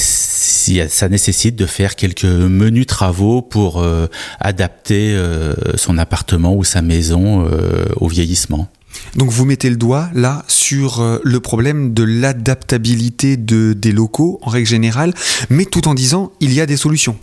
ça 0.89 1.09
nécessite 1.09 1.55
de 1.55 1.65
faire 1.65 1.95
quelques 1.95 2.25
menus 2.25 2.87
travaux 2.87 3.41
pour 3.41 3.81
euh, 3.81 4.07
adapter 4.39 5.13
euh, 5.13 5.53
son 5.75 5.97
appartement 5.97 6.55
ou 6.55 6.63
sa 6.63 6.81
maison 6.81 7.45
euh, 7.45 7.85
au 7.95 8.07
vieillissement. 8.07 8.67
Donc 9.15 9.29
vous 9.29 9.45
mettez 9.45 9.69
le 9.69 9.75
doigt 9.75 10.09
là 10.15 10.43
sur 10.47 11.19
le 11.23 11.39
problème 11.39 11.93
de 11.93 12.03
l'adaptabilité 12.03 13.37
de, 13.37 13.73
des 13.73 13.91
locaux 13.91 14.39
en 14.41 14.49
règle 14.49 14.67
générale, 14.67 15.13
mais 15.49 15.65
tout 15.65 15.87
en 15.87 15.93
disant 15.93 16.31
il 16.39 16.51
y 16.51 16.61
a 16.61 16.65
des 16.65 16.77
solutions. 16.77 17.17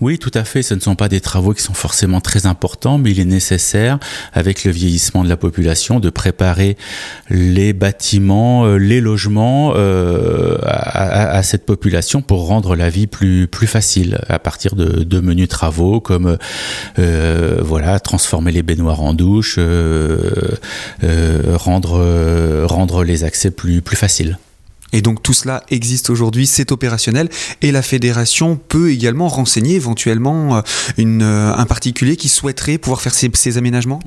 Oui, 0.00 0.18
tout 0.18 0.30
à 0.34 0.44
fait. 0.44 0.62
Ce 0.62 0.74
ne 0.74 0.80
sont 0.80 0.94
pas 0.94 1.08
des 1.08 1.20
travaux 1.20 1.52
qui 1.52 1.62
sont 1.62 1.74
forcément 1.74 2.20
très 2.20 2.46
importants, 2.46 2.98
mais 2.98 3.10
il 3.10 3.20
est 3.20 3.24
nécessaire, 3.24 3.98
avec 4.32 4.64
le 4.64 4.70
vieillissement 4.70 5.24
de 5.24 5.28
la 5.28 5.36
population, 5.36 6.00
de 6.00 6.10
préparer 6.10 6.76
les 7.28 7.72
bâtiments, 7.72 8.64
euh, 8.64 8.76
les 8.76 9.00
logements 9.00 9.72
euh, 9.76 10.58
à, 10.62 11.42
cette 11.42 11.64
population 11.66 12.22
pour 12.22 12.46
rendre 12.46 12.76
la 12.76 12.90
vie 12.90 13.06
plus 13.06 13.48
facile 13.66 14.20
à 14.28 14.38
partir 14.38 14.74
de, 14.74 15.04
de 15.04 15.20
menus 15.20 15.48
travaux 15.48 16.00
comme 16.00 16.36
euh, 16.98 17.58
voilà 17.62 17.98
transformer 18.00 18.52
les 18.52 18.62
baignoires 18.62 19.02
en 19.02 19.14
douche, 19.14 19.58
rendre 21.54 22.64
rendre 22.66 23.04
les 23.04 23.24
accès 23.24 23.50
plus 23.50 23.82
plus 23.82 23.96
faciles. 23.96 24.38
Et 24.92 25.02
donc 25.02 25.22
tout 25.22 25.32
cela 25.32 25.62
existe 25.70 26.10
aujourd'hui, 26.10 26.46
c'est 26.46 26.72
opérationnel. 26.72 27.28
Et 27.62 27.72
la 27.72 27.82
fédération 27.82 28.58
peut 28.68 28.90
également 28.90 29.28
renseigner 29.28 29.74
éventuellement 29.74 30.56
euh, 30.56 30.60
euh, 30.98 31.52
un 31.54 31.66
particulier 31.66 32.16
qui 32.16 32.28
souhaiterait 32.28 32.78
pouvoir 32.78 33.00
faire 33.00 33.14
ces, 33.14 33.58
aménagements? 33.58 34.00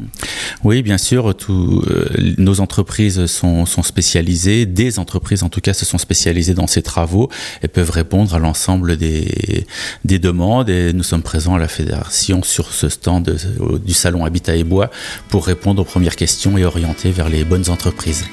Oui, 0.64 0.82
bien 0.82 0.98
sûr, 0.98 1.30
euh, 1.30 2.10
nos 2.38 2.60
entreprises 2.60 3.26
sont, 3.26 3.66
spécialisées, 3.66 4.66
des 4.66 5.00
entreprises 5.00 5.44
en 5.44 5.50
tout 5.50 5.62
cas 5.62 5.74
se 5.74 5.86
sont 5.86 5.98
spécialisées 5.98 6.54
dans 6.54 6.68
ces 6.68 6.82
travaux 6.82 7.30
et 7.62 7.68
peuvent 7.68 7.92
répondre 7.92 8.34
à 8.34 8.40
l'ensemble 8.40 8.98
des, 8.98 9.66
des 10.06 10.20
demandes. 10.20 10.70
Et 10.70 10.94
nous 10.94 11.04
sommes 11.04 11.24
présents 11.24 11.56
à 11.56 11.60
la 11.60 11.68
fédération 11.68 12.44
sur 12.44 12.74
ce 12.74 12.90
stand 12.90 13.36
du 13.86 13.94
salon 13.94 14.26
Habitat 14.26 14.56
et 14.56 14.64
Bois 14.64 14.90
pour 15.30 15.46
répondre 15.46 15.82
aux 15.82 15.86
premières 15.86 16.16
questions 16.16 16.58
et 16.58 16.66
orienter 16.66 17.12
vers 17.12 17.30
les 17.30 17.44
bonnes 17.44 17.70
entreprises. 17.70 18.26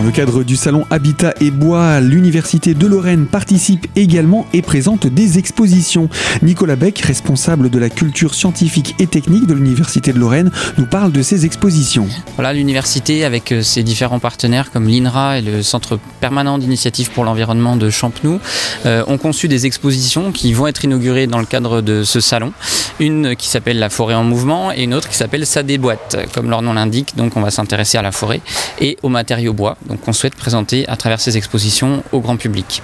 Dans 0.00 0.06
le 0.06 0.12
cadre 0.12 0.44
du 0.44 0.56
salon 0.56 0.86
Habitat 0.88 1.34
et 1.42 1.50
Bois, 1.50 2.00
l'Université 2.00 2.72
de 2.72 2.86
Lorraine 2.86 3.26
participe 3.26 3.86
également 3.96 4.46
et 4.54 4.62
présente 4.62 5.06
des 5.06 5.36
expositions. 5.36 6.08
Nicolas 6.40 6.76
Beck, 6.76 7.00
responsable 7.00 7.68
de 7.68 7.78
la 7.78 7.90
culture 7.90 8.32
scientifique 8.32 8.94
et 8.98 9.06
technique 9.06 9.46
de 9.46 9.52
l'Université 9.52 10.14
de 10.14 10.18
Lorraine, 10.18 10.50
nous 10.78 10.86
parle 10.86 11.12
de 11.12 11.20
ces 11.20 11.44
expositions. 11.44 12.08
Voilà, 12.36 12.54
l'université, 12.54 13.26
avec 13.26 13.52
euh, 13.52 13.60
ses 13.60 13.82
différents 13.82 14.20
partenaires 14.20 14.70
comme 14.70 14.88
l'INRA 14.88 15.36
et 15.36 15.42
le 15.42 15.62
Centre 15.62 15.98
permanent 16.18 16.56
d'initiative 16.56 17.10
pour 17.10 17.24
l'environnement 17.24 17.76
de 17.76 17.90
Champenoux, 17.90 18.40
euh, 18.86 19.04
ont 19.06 19.18
conçu 19.18 19.48
des 19.48 19.66
expositions 19.66 20.32
qui 20.32 20.54
vont 20.54 20.66
être 20.66 20.82
inaugurées 20.82 21.26
dans 21.26 21.40
le 21.40 21.44
cadre 21.44 21.82
de 21.82 22.04
ce 22.04 22.20
salon. 22.20 22.54
Une 23.00 23.36
qui 23.36 23.48
s'appelle 23.48 23.78
La 23.78 23.90
forêt 23.90 24.14
en 24.14 24.24
mouvement 24.24 24.72
et 24.72 24.82
une 24.82 24.94
autre 24.94 25.10
qui 25.10 25.16
s'appelle 25.16 25.44
Ça 25.44 25.62
déboîte, 25.62 26.16
comme 26.32 26.48
leur 26.48 26.62
nom 26.62 26.72
l'indique. 26.72 27.16
Donc 27.18 27.36
on 27.36 27.42
va 27.42 27.50
s'intéresser 27.50 27.98
à 27.98 28.02
la 28.02 28.12
forêt 28.12 28.40
et 28.80 28.96
aux 29.02 29.10
matériaux 29.10 29.52
bois 29.52 29.76
donc 29.90 30.00
qu'on 30.02 30.12
souhaite 30.12 30.36
présenter 30.36 30.88
à 30.88 30.96
travers 30.96 31.20
ces 31.20 31.36
expositions 31.36 32.04
au 32.12 32.20
grand 32.20 32.36
public. 32.36 32.80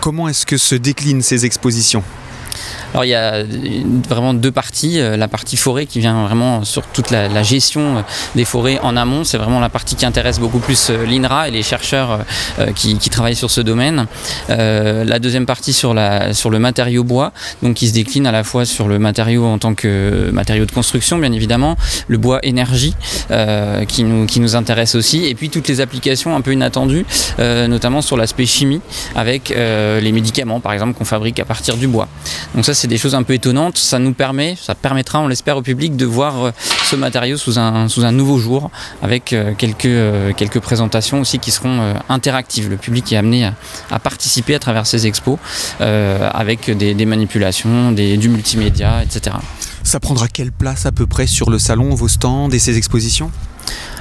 Comment 0.00 0.28
est-ce 0.28 0.46
que 0.46 0.56
se 0.56 0.74
déclinent 0.74 1.20
ces 1.20 1.44
expositions? 1.44 2.02
Alors 2.92 3.04
il 3.04 3.08
y 3.08 3.14
a 3.14 3.44
vraiment 4.08 4.34
deux 4.34 4.52
parties. 4.52 5.00
Euh, 5.00 5.16
la 5.16 5.28
partie 5.28 5.56
forêt 5.56 5.86
qui 5.86 6.00
vient 6.00 6.24
vraiment 6.24 6.64
sur 6.64 6.86
toute 6.86 7.10
la, 7.10 7.42
gestion 7.42 7.98
euh, 7.98 8.00
des 8.34 8.44
forêts 8.44 8.78
en 8.82 8.96
amont. 8.96 9.24
C'est 9.24 9.38
vraiment 9.38 9.60
la 9.60 9.68
partie 9.68 9.94
qui 9.94 10.06
intéresse 10.06 10.38
beaucoup 10.38 10.58
plus 10.58 10.90
euh, 10.90 11.04
l'INRA 11.04 11.48
et 11.48 11.50
les 11.50 11.62
chercheurs 11.62 12.20
qui, 12.74 12.96
travaillent 13.10 13.36
sur 13.36 13.50
ce 13.50 13.60
domaine. 13.60 14.06
la 14.48 15.18
deuxième 15.18 15.46
partie 15.46 15.72
sur, 15.72 15.94
la, 15.94 16.34
sur 16.34 16.50
le 16.50 16.58
matériau 16.58 17.04
bois, 17.04 17.32
donc 17.62 17.74
qui 17.74 17.88
se 17.88 17.94
décline 17.94 18.26
à 18.26 18.32
la 18.32 18.44
fois 18.44 18.64
sur 18.64 18.86
le 18.86 18.98
matériau 18.98 19.46
en 19.46 19.58
tant 19.58 19.74
que 19.74 20.30
matériau 20.32 20.66
de 20.66 20.70
construction, 20.70 21.18
bien 21.18 21.32
évidemment, 21.32 21.76
le 22.06 22.18
bois 22.18 22.38
énergie 22.42 22.94
qui, 23.88 24.04
nous, 24.04 24.26
qui 24.26 24.40
nous 24.40 24.56
intéresse 24.56 24.94
aussi, 24.94 25.24
et 25.24 25.34
puis 25.34 25.48
toutes 25.48 25.68
les 25.68 25.80
applications 25.80 26.36
un 26.36 26.42
peu 26.42 26.52
inattendues, 26.52 27.06
notamment 27.38 28.02
sur 28.02 28.16
l'aspect 28.16 28.46
chimie, 28.46 28.80
avec 29.16 29.48
les 29.48 30.12
médicaments 30.12 30.60
par 30.60 30.72
exemple 30.72 30.92
qu'on 30.94 31.06
fabrique 31.06 31.40
à 31.40 31.44
partir 31.44 31.76
du 31.76 31.88
bois. 31.88 32.08
Donc 32.54 32.64
ça 32.64 32.74
c'est 32.78 32.86
des 32.88 32.96
choses 32.96 33.14
un 33.14 33.24
peu 33.24 33.34
étonnantes. 33.34 33.76
Ça 33.76 33.98
nous 33.98 34.12
permet, 34.12 34.56
ça 34.60 34.74
permettra, 34.74 35.20
on 35.20 35.26
l'espère, 35.26 35.56
au 35.56 35.62
public 35.62 35.96
de 35.96 36.06
voir 36.06 36.44
euh, 36.44 36.50
ce 36.84 36.94
matériau 36.94 37.36
sous 37.36 37.58
un, 37.58 38.12
nouveau 38.12 38.38
jour, 38.38 38.70
avec 39.02 39.32
euh, 39.32 39.52
quelques, 39.58 39.86
euh, 39.86 40.32
quelques 40.32 40.60
présentations 40.60 41.20
aussi 41.20 41.40
qui 41.40 41.50
seront 41.50 41.94
interactives. 42.08 42.70
Le 42.70 42.76
public 42.76 43.12
est 43.12 43.16
amené 43.16 43.50
à, 43.90 43.98
participer 43.98 44.54
à 44.54 44.58
travers 44.58 44.86
ces 44.86 45.06
expos, 45.06 45.38
avec 45.80 46.70
des, 46.70 47.06
manipulations, 47.06 47.92
du 47.92 48.28
multimédia, 48.28 49.02
etc. 49.02 49.36
Ça 49.88 50.00
prendra 50.00 50.28
quelle 50.28 50.52
place 50.52 50.84
à 50.84 50.92
peu 50.92 51.06
près 51.06 51.26
sur 51.26 51.48
le 51.48 51.58
salon, 51.58 51.94
vos 51.94 52.08
stands 52.08 52.50
et 52.50 52.58
ces 52.58 52.76
expositions? 52.76 53.30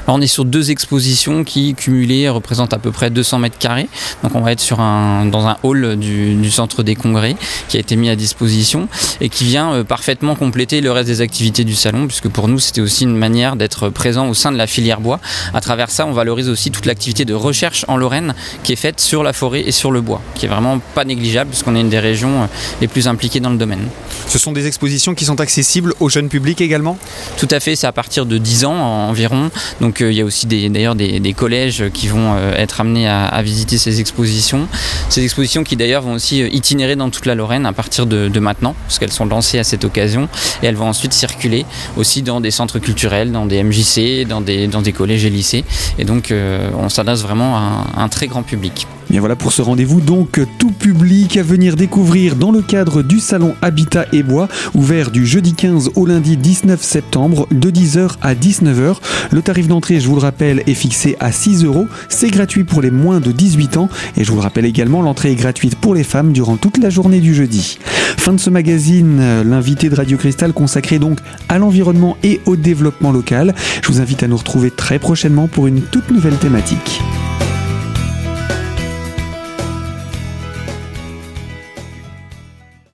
On 0.10 0.22
est 0.22 0.28
sur 0.28 0.46
deux 0.46 0.72
expositions 0.72 1.44
qui, 1.44 1.76
cumulées, 1.76 2.30
représentent 2.30 2.74
à 2.74 2.78
peu 2.78 2.92
près 2.92 3.10
200 3.10 3.40
mètres 3.40 3.58
carrés. 3.58 3.90
Donc 4.24 4.36
on 4.36 4.42
va 4.42 4.54
être 4.54 4.62
sur 4.62 4.80
un, 4.80 5.26
dans 5.26 5.48
un 5.48 5.58
hall 5.64 5.98
du, 5.98 6.50
centre 6.50 6.84
des 6.84 6.96
congrès 6.96 7.36
qui 7.68 7.78
a 7.78 7.80
été 7.82 7.96
mis 7.98 8.10
à 8.10 8.16
disposition 8.16 8.88
et 9.20 9.28
qui 9.28 9.44
vient 9.44 9.74
euh, 9.74 9.84
parfaitement 9.84 10.36
compléter 10.36 10.80
le 10.80 10.92
reste 10.92 11.08
des 11.08 11.22
activités 11.22 11.66
du 11.66 11.76
salon, 11.76 12.08
puisque 12.08 12.30
pour 12.30 12.48
nous 12.48 12.60
c'était 12.60 12.82
aussi 12.82 13.04
une 13.04 13.18
manière 13.18 13.58
d'être 13.58 13.90
présent 13.90 14.28
au 14.30 14.34
sein 14.34 14.52
de 14.52 14.58
la 14.58 14.68
filière 14.68 15.02
bois. 15.02 15.20
À 15.54 15.60
travers 15.60 15.90
ça, 15.90 16.06
on 16.06 16.14
valorise 16.14 16.50
aussi 16.50 16.72
toute 16.72 16.86
l'activité 16.86 17.26
de 17.26 17.34
recherche 17.34 17.84
en 17.90 17.98
Lorraine 17.98 18.34
qui 18.64 18.74
est 18.74 18.78
faite 18.78 19.02
sur 19.02 19.24
la 19.24 19.34
forêt 19.34 19.64
et 19.68 19.72
sur 19.72 19.92
le 19.92 20.00
bois, 20.00 20.22
qui 20.36 20.46
est 20.46 20.50
vraiment 20.50 20.80
pas 20.96 21.04
négligeable 21.04 21.50
puisqu'on 21.50 21.76
est 21.76 21.82
une 21.82 21.90
des 21.90 22.00
régions 22.00 22.44
euh, 22.44 22.48
les 22.80 22.88
plus 22.88 23.08
impliquées 23.08 23.42
dans 23.42 23.52
le 23.52 23.58
domaine. 23.58 23.88
Ce 24.28 24.38
sont 24.38 24.52
des 24.52 24.68
expositions 24.68 25.16
qui 25.16 25.26
sont 25.26 25.40
accessibles 25.40 25.94
au 26.00 26.10
jeune 26.10 26.28
public 26.28 26.60
également 26.60 26.98
Tout 27.38 27.48
à 27.50 27.60
fait, 27.60 27.76
c'est 27.76 27.88
à 27.88 27.92
partir 27.92 28.26
de 28.26 28.38
10 28.38 28.66
ans 28.66 28.76
environ. 28.76 29.50
Donc 29.80 30.02
il 30.02 30.12
y 30.12 30.22
a 30.22 30.26
aussi 30.26 30.48
d'ailleurs 30.48 30.96
des, 30.96 31.34
collèges 31.34 31.86
qui 31.94 32.08
vont 32.08 32.34
euh, 32.36 32.54
être 32.56 32.82
amenés 32.82 33.08
à, 33.08 33.42
visiter 33.42 33.78
ces 33.78 34.00
expositions. 34.00 34.68
Ces 35.10 35.24
expositions 35.24 35.64
qui 35.64 35.76
d'ailleurs 35.76 36.02
vont 36.02 36.14
aussi 36.14 36.42
euh, 36.42 36.50
itinérer 36.52 36.96
dans 36.96 37.10
toute 37.10 37.26
la 37.26 37.36
Lorraine 37.36 37.66
à 37.66 37.74
partir 37.74 38.06
de, 38.06 38.40
maintenant, 38.40 38.76
parce 38.86 39.00
qu'elles 39.00 39.12
sont 39.12 39.26
lancées 39.26 39.60
à 39.60 39.64
cette 39.64 39.84
occasion, 39.86 40.30
et 40.62 40.68
elles 40.68 40.76
vont 40.76 40.88
ensuite 40.88 41.14
circuler 41.14 41.66
aussi 41.96 42.22
dans 42.22 42.42
des 42.42 42.52
centres 42.52 42.80
culturels, 42.80 43.32
dans 43.32 43.46
des 43.46 43.64
MJC, 43.64 44.28
dans 44.28 44.42
des, 44.42 44.94
collèges 44.94 45.26
et 45.26 45.30
lycées. 45.30 45.64
Et 46.00 46.06
donc 46.06 46.32
euh, 46.32 46.70
on 46.78 46.90
s'adresse 46.90 47.22
vraiment 47.22 47.58
à 47.58 47.86
un 47.98 48.10
très 48.10 48.28
grand 48.28 48.44
public. 48.44 48.88
Bien 49.10 49.22
voilà 49.22 49.38
pour 49.38 49.54
ce 49.54 49.62
rendez-vous 49.62 50.02
donc 50.02 50.42
tout 50.60 50.72
public 50.72 51.38
à 51.38 51.44
venir 51.44 51.78
découvrir 51.78 52.36
dans 52.36 52.52
le 52.52 52.62
cadre 52.62 53.04
du 53.04 53.22
salon 53.22 53.56
Habitat 53.62 54.06
et 54.12 54.22
Bois, 54.22 54.50
ouvert 54.74 55.12
du 55.12 55.26
jeudi 55.26 55.54
15 55.54 55.92
au 55.96 56.06
lundi 56.06 56.36
19 56.36 56.84
septembre 56.84 57.48
de 57.52 57.72
10h 57.72 58.16
à 58.22 58.36
19h. 58.36 58.98
Le 59.32 59.42
tarif 59.42 59.70
d'entrée, 59.70 60.02
je 60.02 60.08
vous 60.10 60.16
le 60.16 60.22
rappelle, 60.22 60.62
est 60.68 60.74
fixé 60.74 61.16
à 61.22 61.32
6 61.32 61.64
euros. 61.64 61.88
C'est 62.10 62.30
gratuit 62.30 62.66
pour 62.66 62.82
les 62.82 62.92
moins 62.92 63.22
de 63.22 63.32
18 63.32 63.78
ans 63.78 63.88
et 64.18 64.26
je 64.26 64.30
vous 64.30 64.36
le 64.36 64.44
rappelle 64.44 64.66
également, 64.66 65.02
l'entrée 65.02 65.32
est 65.32 65.36
gratuite 65.36 65.76
pour 65.76 65.96
les 65.96 66.04
femmes 66.04 66.34
durant 66.34 66.58
toute 66.58 66.78
la 66.78 66.90
journée 66.90 67.22
du 67.22 67.34
jeudi. 67.34 67.80
Fin 68.18 68.34
de 68.34 68.40
ce 68.42 68.50
magazine, 68.50 69.42
l'invité 69.44 69.90
de 69.90 69.96
Radio 69.96 70.18
Cristal 70.18 70.52
consacré 70.52 71.00
donc 71.00 71.20
à 71.48 71.60
l'environnement 71.60 72.18
et 72.24 72.42
au 72.46 72.58
développement 72.58 73.14
local. 73.14 73.56
Je 73.82 73.88
vous 73.88 74.02
invite 74.02 74.24
à 74.24 74.28
nous 74.28 74.38
retrouver 74.38 74.70
très 74.70 75.00
prochainement 75.00 75.48
pour 75.48 75.68
une 75.68 75.80
toute 75.82 76.12
nouvelle 76.12 76.36
thématique. 76.36 77.02